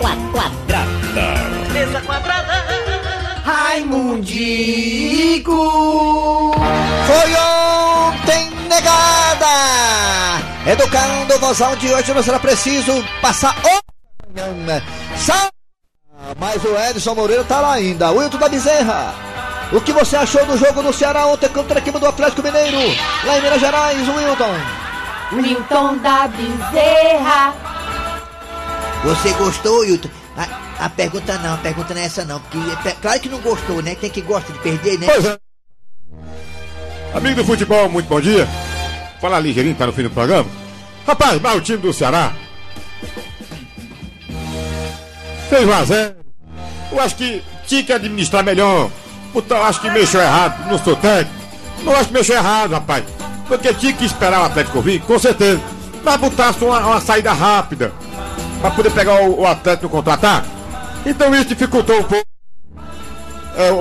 Quadrada. 0.00 1.59
Mesa 1.80 2.00
quadrada. 2.02 2.52
Raimundico. 3.42 5.56
Foi 7.06 7.34
ontem 7.36 8.50
negada! 8.68 9.46
Educando 10.66 11.34
o 11.34 11.38
vozão 11.38 11.74
de 11.76 11.90
hoje 11.90 12.12
não 12.12 12.22
será 12.22 12.38
preciso 12.38 13.02
passar 13.22 13.56
o. 13.64 13.80
Sa- 15.18 15.48
Mas 16.38 16.62
o 16.64 16.76
Edson 16.76 17.14
Moreira 17.14 17.44
tá 17.44 17.60
lá 17.60 17.72
ainda. 17.72 18.10
Wilton 18.10 18.36
da 18.36 18.50
Bezerra. 18.50 19.14
O 19.72 19.80
que 19.80 19.94
você 19.94 20.16
achou 20.16 20.44
do 20.44 20.58
jogo 20.58 20.82
do 20.82 20.92
Ceará 20.92 21.24
ontem 21.28 21.48
contra 21.48 21.78
a 21.78 21.80
equipe 21.80 21.98
do 21.98 22.06
Atlético 22.06 22.42
Mineiro? 22.42 22.76
Lá 23.24 23.38
em 23.38 23.40
Minas 23.40 23.58
Gerais, 23.60 24.06
Wilton. 24.06 24.54
Wilton 25.32 25.96
da 25.96 26.28
Bezerra. 26.28 27.54
Você 29.02 29.32
gostou, 29.32 29.82
Hilton? 29.86 30.10
A, 30.80 30.88
pergunta 30.88 31.36
não, 31.38 31.54
a 31.54 31.58
pergunta 31.58 31.92
não 31.92 32.00
é 32.00 32.04
essa 32.06 32.24
não, 32.24 32.40
porque 32.40 32.58
é, 32.88 32.92
claro 32.92 33.20
que 33.20 33.28
não 33.28 33.38
gostou, 33.40 33.82
né? 33.82 33.94
Tem 33.94 34.08
que 34.08 34.22
gosta 34.22 34.50
de 34.50 34.58
perder, 34.60 34.98
né? 34.98 35.06
Pois 35.06 35.24
é. 35.26 35.38
Amigo 37.12 37.36
do 37.36 37.44
futebol, 37.44 37.88
muito 37.90 38.08
bom 38.08 38.20
dia. 38.20 38.48
Fala 39.20 39.38
ligeirinho, 39.38 39.74
tá 39.74 39.86
no 39.86 39.92
fim 39.92 40.04
do 40.04 40.10
programa. 40.10 40.48
Rapaz, 41.06 41.38
mas 41.40 41.56
o 41.56 41.60
time 41.60 41.78
do 41.78 41.92
Ceará 41.92 42.32
fez 45.50 45.66
1 45.66 45.72
a 45.72 45.84
0. 45.84 46.14
Eu 46.92 47.00
acho 47.00 47.16
que 47.16 47.42
tinha 47.66 47.82
que 47.82 47.92
administrar 47.92 48.42
melhor. 48.42 48.90
Então, 49.34 49.62
acho 49.62 49.80
que 49.80 49.90
mexeu 49.90 50.20
errado. 50.20 50.70
Não 50.70 50.78
sou 50.78 50.96
técnico. 50.96 51.38
Não 51.82 51.94
acho 51.94 52.06
que 52.06 52.14
mexeu 52.14 52.36
errado, 52.36 52.72
rapaz. 52.72 53.04
Porque 53.46 53.74
tinha 53.74 53.92
que 53.92 54.04
esperar 54.04 54.40
o 54.40 54.44
Atlético 54.44 54.80
vir, 54.80 55.00
com 55.02 55.18
certeza. 55.18 55.60
Mas 56.02 56.16
botasse 56.16 56.64
uma, 56.64 56.78
uma 56.78 57.00
saída 57.00 57.32
rápida. 57.32 57.92
Pra 58.60 58.70
poder 58.70 58.90
pegar 58.92 59.22
o, 59.22 59.40
o 59.40 59.46
Atlético 59.46 59.84
no 59.84 59.90
contra-ataque. 59.90 60.59
Então 61.04 61.34
isso 61.34 61.46
dificultou 61.46 61.98
um 61.98 62.02
pouco 62.02 62.26
é, 63.56 63.70
o, 63.72 63.74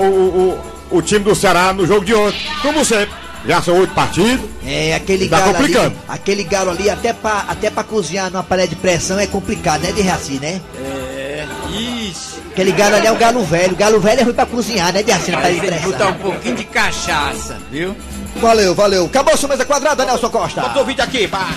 o, 0.92 0.98
o, 0.98 1.02
time 1.02 1.24
do 1.24 1.36
Ceará 1.36 1.74
no 1.74 1.86
jogo 1.86 2.04
de 2.06 2.14
ontem. 2.14 2.40
Como 2.62 2.84
sempre. 2.84 3.14
Já 3.46 3.62
são 3.62 3.78
oito 3.80 3.94
partidos. 3.94 4.50
É, 4.66 4.96
aquele 4.96 5.30
Tá 5.30 5.40
galo 5.40 5.54
complicando. 5.54 5.86
ali, 5.88 5.96
aquele 6.10 6.44
galo 6.44 6.72
ali, 6.72 6.90
até 6.90 7.14
pra, 7.14 7.46
até 7.48 7.70
pra 7.70 7.84
cozinhar 7.84 8.30
numa 8.30 8.44
panela 8.44 8.68
de 8.68 8.76
pressão 8.76 9.18
é 9.18 9.26
complicado, 9.28 9.82
né, 9.82 9.92
de 9.94 10.02
Raci, 10.02 10.34
né? 10.42 10.60
É, 10.78 11.46
isso. 11.72 12.38
Aquele 12.52 12.74
galo 12.74 12.96
ali 12.98 13.08
é 13.08 13.12
o 13.12 13.16
galo 13.16 13.44
velho, 13.46 13.74
o 13.74 13.76
galo 13.78 14.00
velho 14.02 14.20
é 14.20 14.24
ruim 14.24 14.34
pra 14.34 14.46
cozinhar, 14.46 14.92
né, 14.92 15.04
de 15.04 15.12
Raci, 15.12 15.32
na 15.32 15.38
panela 15.38 15.56
de 15.56 15.68
pressão. 15.68 15.92
botar 15.92 16.08
um 16.08 16.14
pouquinho 16.16 16.56
de 16.58 16.64
cachaça, 16.66 17.58
viu? 17.72 17.96
Valeu, 18.42 18.76
valeu. 18.76 19.06
Acabou 19.06 19.38
sua 19.38 19.50
mesa 19.50 19.66
quadrada, 19.66 20.06
Nelson 20.06 20.30
Costa. 20.30 20.62
Bota 20.62 20.82
o 20.82 20.86
vídeo 20.86 21.04
aqui, 21.04 21.28
pá. 21.28 21.50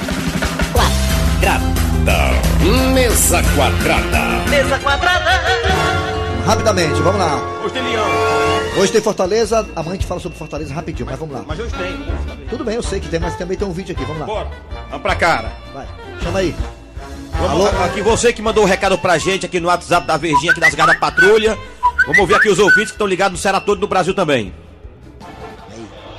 Mesa 2.63 3.43
quadrada. 3.57 4.49
Mesa 4.49 4.79
quadrada. 4.79 5.31
Rapidamente, 6.47 7.01
vamos 7.03 7.19
lá. 7.19 7.37
Hoje 7.65 7.75
tem 7.75 7.83
leão. 7.83 8.07
Hoje 8.79 8.93
tem 8.93 9.01
Fortaleza, 9.01 9.69
amanhã 9.75 9.91
a 9.91 9.95
gente 9.95 10.07
fala 10.07 10.21
sobre 10.21 10.39
Fortaleza 10.39 10.73
rapidinho, 10.73 11.07
mas 11.11 11.19
vamos 11.19 11.35
lá. 11.35 11.45
Mas 11.45 11.59
hoje 11.59 11.75
tem. 11.75 12.07
Tudo 12.49 12.65
bem, 12.65 12.77
eu 12.77 12.83
sei 12.83 13.01
que 13.01 13.09
tem, 13.09 13.19
mas 13.19 13.37
também 13.37 13.57
tem 13.57 13.67
um 13.67 13.73
vídeo 13.73 13.93
aqui, 13.93 14.05
vamos 14.05 14.21
lá. 14.21 14.27
Bora. 14.27 14.51
Vamos 14.91 15.03
pra 15.03 15.17
cara. 15.17 15.53
Vai, 15.75 15.89
chama 16.23 16.39
aí. 16.39 16.55
Vamos 17.33 17.67
aqui 17.81 18.01
você 18.01 18.33
que 18.33 18.41
mandou 18.41 18.63
o 18.63 18.67
recado 18.67 18.97
pra 18.97 19.19
gente 19.19 19.45
aqui 19.45 19.59
no 19.59 19.67
WhatsApp 19.67 20.07
da 20.07 20.17
Verdinha, 20.17 20.53
aqui 20.53 20.61
das 20.61 20.75
Garras 20.75 20.95
da 20.95 21.01
Patrulha. 21.01 21.59
Vamos 22.03 22.19
ouvir 22.19 22.37
aqui 22.37 22.49
os 22.49 22.61
ouvintes 22.61 22.87
que 22.87 22.93
estão 22.93 23.09
ligados 23.09 23.33
no 23.33 23.43
Ceará 23.43 23.61
todo 23.61 23.81
no 23.81 23.89
Brasil 23.89 24.15
também. 24.15 24.55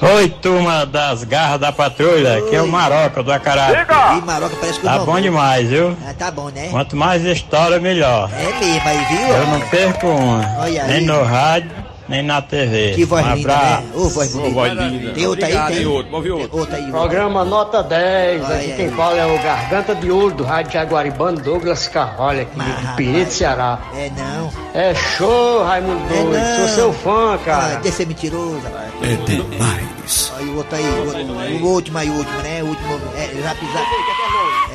Oi, 0.04 0.28
turma 0.42 0.86
das 0.86 1.24
garras 1.24 1.62
da 1.62 1.72
patrulha, 1.72 2.38
aqui 2.40 2.54
é 2.54 2.62
o 2.62 2.68
Maroca 2.68 3.24
do 3.24 3.32
Acará. 3.32 3.70
Ih, 4.18 4.22
Maroca 4.26 4.54
parece 4.60 4.78
que 4.78 4.86
Tá 4.86 5.00
bom 5.00 5.18
demais, 5.18 5.70
viu? 5.70 5.96
Ah, 6.06 6.14
tá 6.14 6.30
bom, 6.30 6.50
né? 6.50 6.68
Quanto 6.72 6.98
mais 6.98 7.24
história, 7.24 7.80
melhor. 7.80 8.30
É 8.34 8.60
mesmo, 8.60 8.90
aí, 8.90 9.06
viu? 9.06 9.28
Eu 9.30 9.48
não 9.48 9.62
perco 9.62 10.08
uma, 10.08 10.56
Olha 10.60 10.84
aí. 10.84 10.92
nem 10.92 11.02
no 11.06 11.24
rádio, 11.24 11.72
nem 12.14 12.22
na 12.24 12.42
TV. 12.42 12.92
Que 12.96 13.06
voz 13.06 13.26
linda, 13.26 13.54
abraço. 13.54 13.82
né? 13.84 13.90
Ô, 13.96 14.10
voz 14.10 14.34
bonita. 14.34 14.54
voz 14.54 14.74
linda. 14.74 15.12
Tem 15.14 15.28
outra 15.28 15.46
aí, 15.48 15.52
Obrigado, 15.54 15.68
tem? 15.70 15.78
tem 15.78 15.86
outro. 15.88 16.22
Ver 16.22 16.32
outro. 16.32 16.48
Tem 16.50 16.60
outra 16.60 16.78
aí. 16.78 16.92
Programa 16.92 17.44
Nota 17.46 17.84
10, 17.84 18.44
Olha 18.46 18.56
aqui 18.56 18.66
aí. 18.72 18.78
quem 18.78 18.90
fala 18.92 19.18
é 19.18 19.26
o 19.26 19.44
Garganta 19.44 19.96
de 19.96 20.12
Ouro 20.12 20.36
do 20.36 20.44
Rádio 20.44 20.72
Jaguaribano, 20.74 21.40
Douglas 21.42 21.88
Carvalho, 21.88 22.42
aqui 22.42 22.60
de 22.60 22.96
Pirito, 22.96 23.34
Ceará. 23.34 23.80
É 23.96 24.12
não. 24.16 24.52
É 24.74 24.94
show, 24.96 25.64
Raimundo 25.64 26.02
É 26.14 26.24
Doido, 26.24 26.58
sou 26.58 26.68
seu 26.70 26.94
fã, 26.94 27.34
Ah, 27.34 27.38
cara. 27.44 27.76
deixa 27.80 27.98
ser 27.98 28.08
mentiroso, 28.08 28.60
rapaz. 28.64 28.92
É 29.02 29.16
demais. 29.26 30.32
Aí 30.38 30.46
o 30.50 30.58
outro 30.58 30.76
aí, 30.76 30.84
o, 30.84 31.06
outro- 31.06 31.66
o 31.66 31.68
último 31.74 31.98
aí, 31.98 32.10
o 32.10 32.14
último, 32.14 32.38
né? 32.40 32.62
O 32.64 32.68
último. 32.68 33.00
É, 33.16 33.28
zap, 33.42 33.66
zap. 33.66 33.88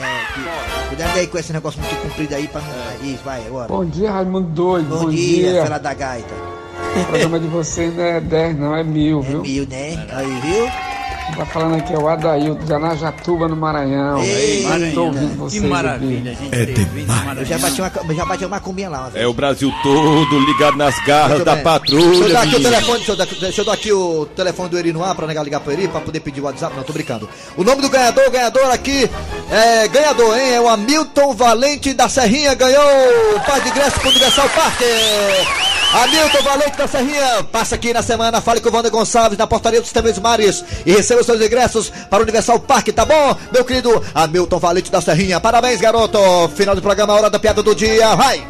É, 0.00 0.32
que, 0.34 0.88
cuidado 0.88 1.18
aí 1.18 1.26
com 1.26 1.38
esse 1.38 1.52
negócio 1.52 1.80
muito 1.80 1.96
comprido 2.02 2.34
aí 2.34 2.48
pra 2.48 2.60
não. 2.60 3.08
Isso, 3.08 3.20
vai, 3.24 3.46
agora. 3.46 3.68
Bom 3.68 3.84
dia, 3.84 4.10
Raimundo 4.10 4.48
Doido. 4.48 4.88
Bom, 4.88 5.04
Bom, 5.04 5.10
dia, 5.10 5.52
dia. 5.52 5.62
fela 5.62 5.78
da 5.78 5.94
gaita. 5.94 6.34
O 7.00 7.04
programa 7.06 7.38
de 7.40 7.46
vocês 7.46 7.94
não 7.96 8.04
é 8.04 8.20
10, 8.20 8.58
não, 8.58 8.76
é 8.76 8.82
mil, 8.84 9.20
viu? 9.22 9.42
Mil, 9.42 9.66
né? 9.68 10.06
Aí, 10.12 10.40
viu? 10.42 10.68
Tá 11.36 11.44
falando 11.44 11.76
aqui 11.76 11.92
é 11.92 11.98
o 11.98 12.08
Adaildo 12.08 12.64
de 12.64 12.72
Anajatuba, 12.72 13.46
no 13.48 13.54
Maranhão. 13.54 14.18
Ei, 14.22 14.64
Eu 14.64 14.94
tô 14.94 15.04
ouvindo 15.04 15.30
Que 15.32 15.36
vocês 15.36 15.62
maravilha, 15.62 16.32
aqui. 16.32 16.44
gente. 16.44 16.54
É 16.54 16.64
demais. 16.64 17.38
Eu 17.38 17.44
já 17.44 17.58
bati 17.58 17.80
uma, 17.82 18.14
já 18.14 18.24
bati 18.24 18.44
uma 18.46 18.60
combinha 18.60 18.88
lá. 18.88 19.10
É 19.14 19.26
o 19.26 19.34
Brasil 19.34 19.70
todo 19.82 20.40
ligado 20.40 20.78
nas 20.78 20.98
garras 21.04 21.44
da 21.44 21.54
bem. 21.54 21.64
Deixa 21.64 21.94
eu 21.94 22.00
patrulha. 22.00 22.32
dar 22.32 22.42
aqui 22.42 22.56
o 22.56 22.62
telefone, 22.62 22.96
deixa 22.96 23.12
eu, 23.12 23.16
dar, 23.16 23.26
deixa 23.26 23.60
eu 23.60 23.64
dar 23.66 23.72
aqui 23.74 23.92
o 23.92 24.26
telefone 24.34 24.68
do 24.70 24.78
Eri 24.78 24.92
no 24.92 25.04
ar 25.04 25.14
pra 25.14 25.26
negar 25.26 25.44
ligar 25.44 25.60
pro 25.60 25.70
Eri 25.70 25.86
pra 25.86 26.00
poder 26.00 26.20
pedir 26.20 26.40
o 26.40 26.44
WhatsApp. 26.44 26.74
Não, 26.74 26.82
tô 26.82 26.94
brincando. 26.94 27.28
O 27.58 27.62
nome 27.62 27.82
do 27.82 27.90
ganhador, 27.90 28.26
o 28.26 28.30
ganhador 28.30 28.64
aqui 28.72 29.08
é 29.50 29.86
ganhador, 29.86 30.34
hein? 30.36 30.54
É 30.54 30.60
o 30.62 30.66
Hamilton 30.68 31.34
Valente 31.34 31.92
da 31.92 32.08
Serrinha, 32.08 32.54
ganhou 32.54 32.82
o 33.36 33.40
par 33.40 33.60
de 33.60 33.68
ingresso 33.68 34.00
pro 34.00 34.08
Universal 34.08 34.48
Parque. 34.48 34.84
Hamilton 35.92 36.42
Valente 36.42 36.76
da 36.76 36.86
Serrinha, 36.86 37.44
passa 37.44 37.74
aqui 37.74 37.94
na 37.94 38.02
semana, 38.02 38.42
fale 38.42 38.60
com 38.60 38.68
o 38.68 38.72
Wander 38.72 38.90
Gonçalves 38.90 39.38
na 39.38 39.46
portaria 39.46 39.80
dos 39.80 39.90
Três 39.90 40.18
Mares 40.18 40.62
e 40.84 40.92
receba 40.92 41.20
os 41.20 41.26
seus 41.26 41.40
ingressos 41.40 41.88
para 41.88 42.18
o 42.18 42.22
Universal 42.22 42.60
Parque, 42.60 42.92
tá 42.92 43.06
bom? 43.06 43.34
Meu 43.50 43.64
querido 43.64 44.04
Hamilton 44.14 44.58
Valente 44.58 44.92
da 44.92 45.00
Serrinha, 45.00 45.40
parabéns, 45.40 45.80
garoto. 45.80 46.18
Final 46.54 46.74
do 46.74 46.82
programa, 46.82 47.14
hora 47.14 47.30
da 47.30 47.38
piada 47.38 47.62
do 47.62 47.74
dia, 47.74 48.14
vai! 48.14 48.46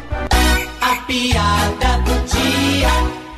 A 0.81 0.95
piada 1.07 1.97
do 2.03 2.25
dia. 2.25 2.89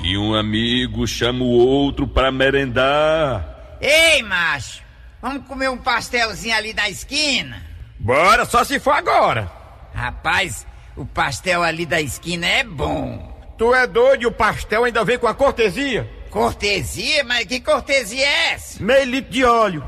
E 0.03 0.17
um 0.17 0.33
amigo 0.33 1.05
chama 1.05 1.43
o 1.43 1.49
outro 1.49 2.07
para 2.07 2.31
merendar. 2.31 3.77
Ei, 3.79 4.23
macho, 4.23 4.81
vamos 5.21 5.45
comer 5.45 5.69
um 5.69 5.77
pastelzinho 5.77 6.55
ali 6.55 6.73
da 6.73 6.89
esquina? 6.89 7.61
Bora, 7.99 8.45
só 8.45 8.63
se 8.63 8.79
for 8.79 8.95
agora. 8.95 9.51
Rapaz, 9.93 10.65
o 10.97 11.05
pastel 11.05 11.61
ali 11.61 11.85
da 11.85 12.01
esquina 12.01 12.47
é 12.47 12.63
bom. 12.63 13.30
Tu 13.61 13.75
é 13.75 13.85
doido 13.85 14.23
e 14.23 14.25
o 14.25 14.31
pastel 14.31 14.85
ainda 14.85 15.05
vem 15.05 15.19
com 15.19 15.27
a 15.27 15.35
cortesia? 15.35 16.09
Cortesia? 16.31 17.23
Mas 17.23 17.45
que 17.45 17.59
cortesia 17.59 18.25
é 18.25 18.53
essa? 18.53 18.81
Meio 18.81 19.05
litro 19.05 19.31
de 19.31 19.45
óleo. 19.45 19.83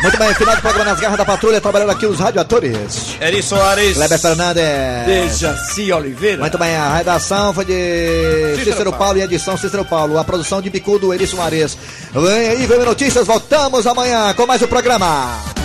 Muito 0.00 0.18
bem, 0.18 0.34
final 0.34 0.56
do 0.56 0.62
programa 0.62 0.90
nas 0.90 0.98
garras 0.98 1.18
da 1.18 1.24
patrulha, 1.26 1.60
trabalhando 1.60 1.90
aqui 1.90 2.06
os 2.06 2.18
radioatores. 2.18 3.14
Eri 3.20 3.42
Soares. 3.42 3.98
Kleber 3.98 4.18
Fernandes. 4.18 5.04
Dejaci 5.04 5.92
Oliveira. 5.92 6.40
Muito 6.40 6.56
bem, 6.56 6.74
a 6.74 6.96
redação 6.96 7.52
foi 7.52 7.66
de 7.66 8.64
Cícero, 8.64 8.90
Paulo. 8.94 9.18
e 9.18 9.20
a 9.20 9.26
edição 9.26 9.58
Cícero 9.58 9.84
Paulo. 9.84 10.16
A 10.16 10.24
produção 10.24 10.62
de 10.62 10.70
Bicudo, 10.70 11.12
Eri 11.12 11.26
Soares. 11.26 11.76
Vem 12.10 12.48
aí, 12.48 12.66
vem 12.66 12.78
notícias, 12.78 13.26
voltamos 13.26 13.86
amanhã 13.86 14.32
com 14.32 14.46
mais 14.46 14.62
o 14.62 14.66
programa. 14.68 15.60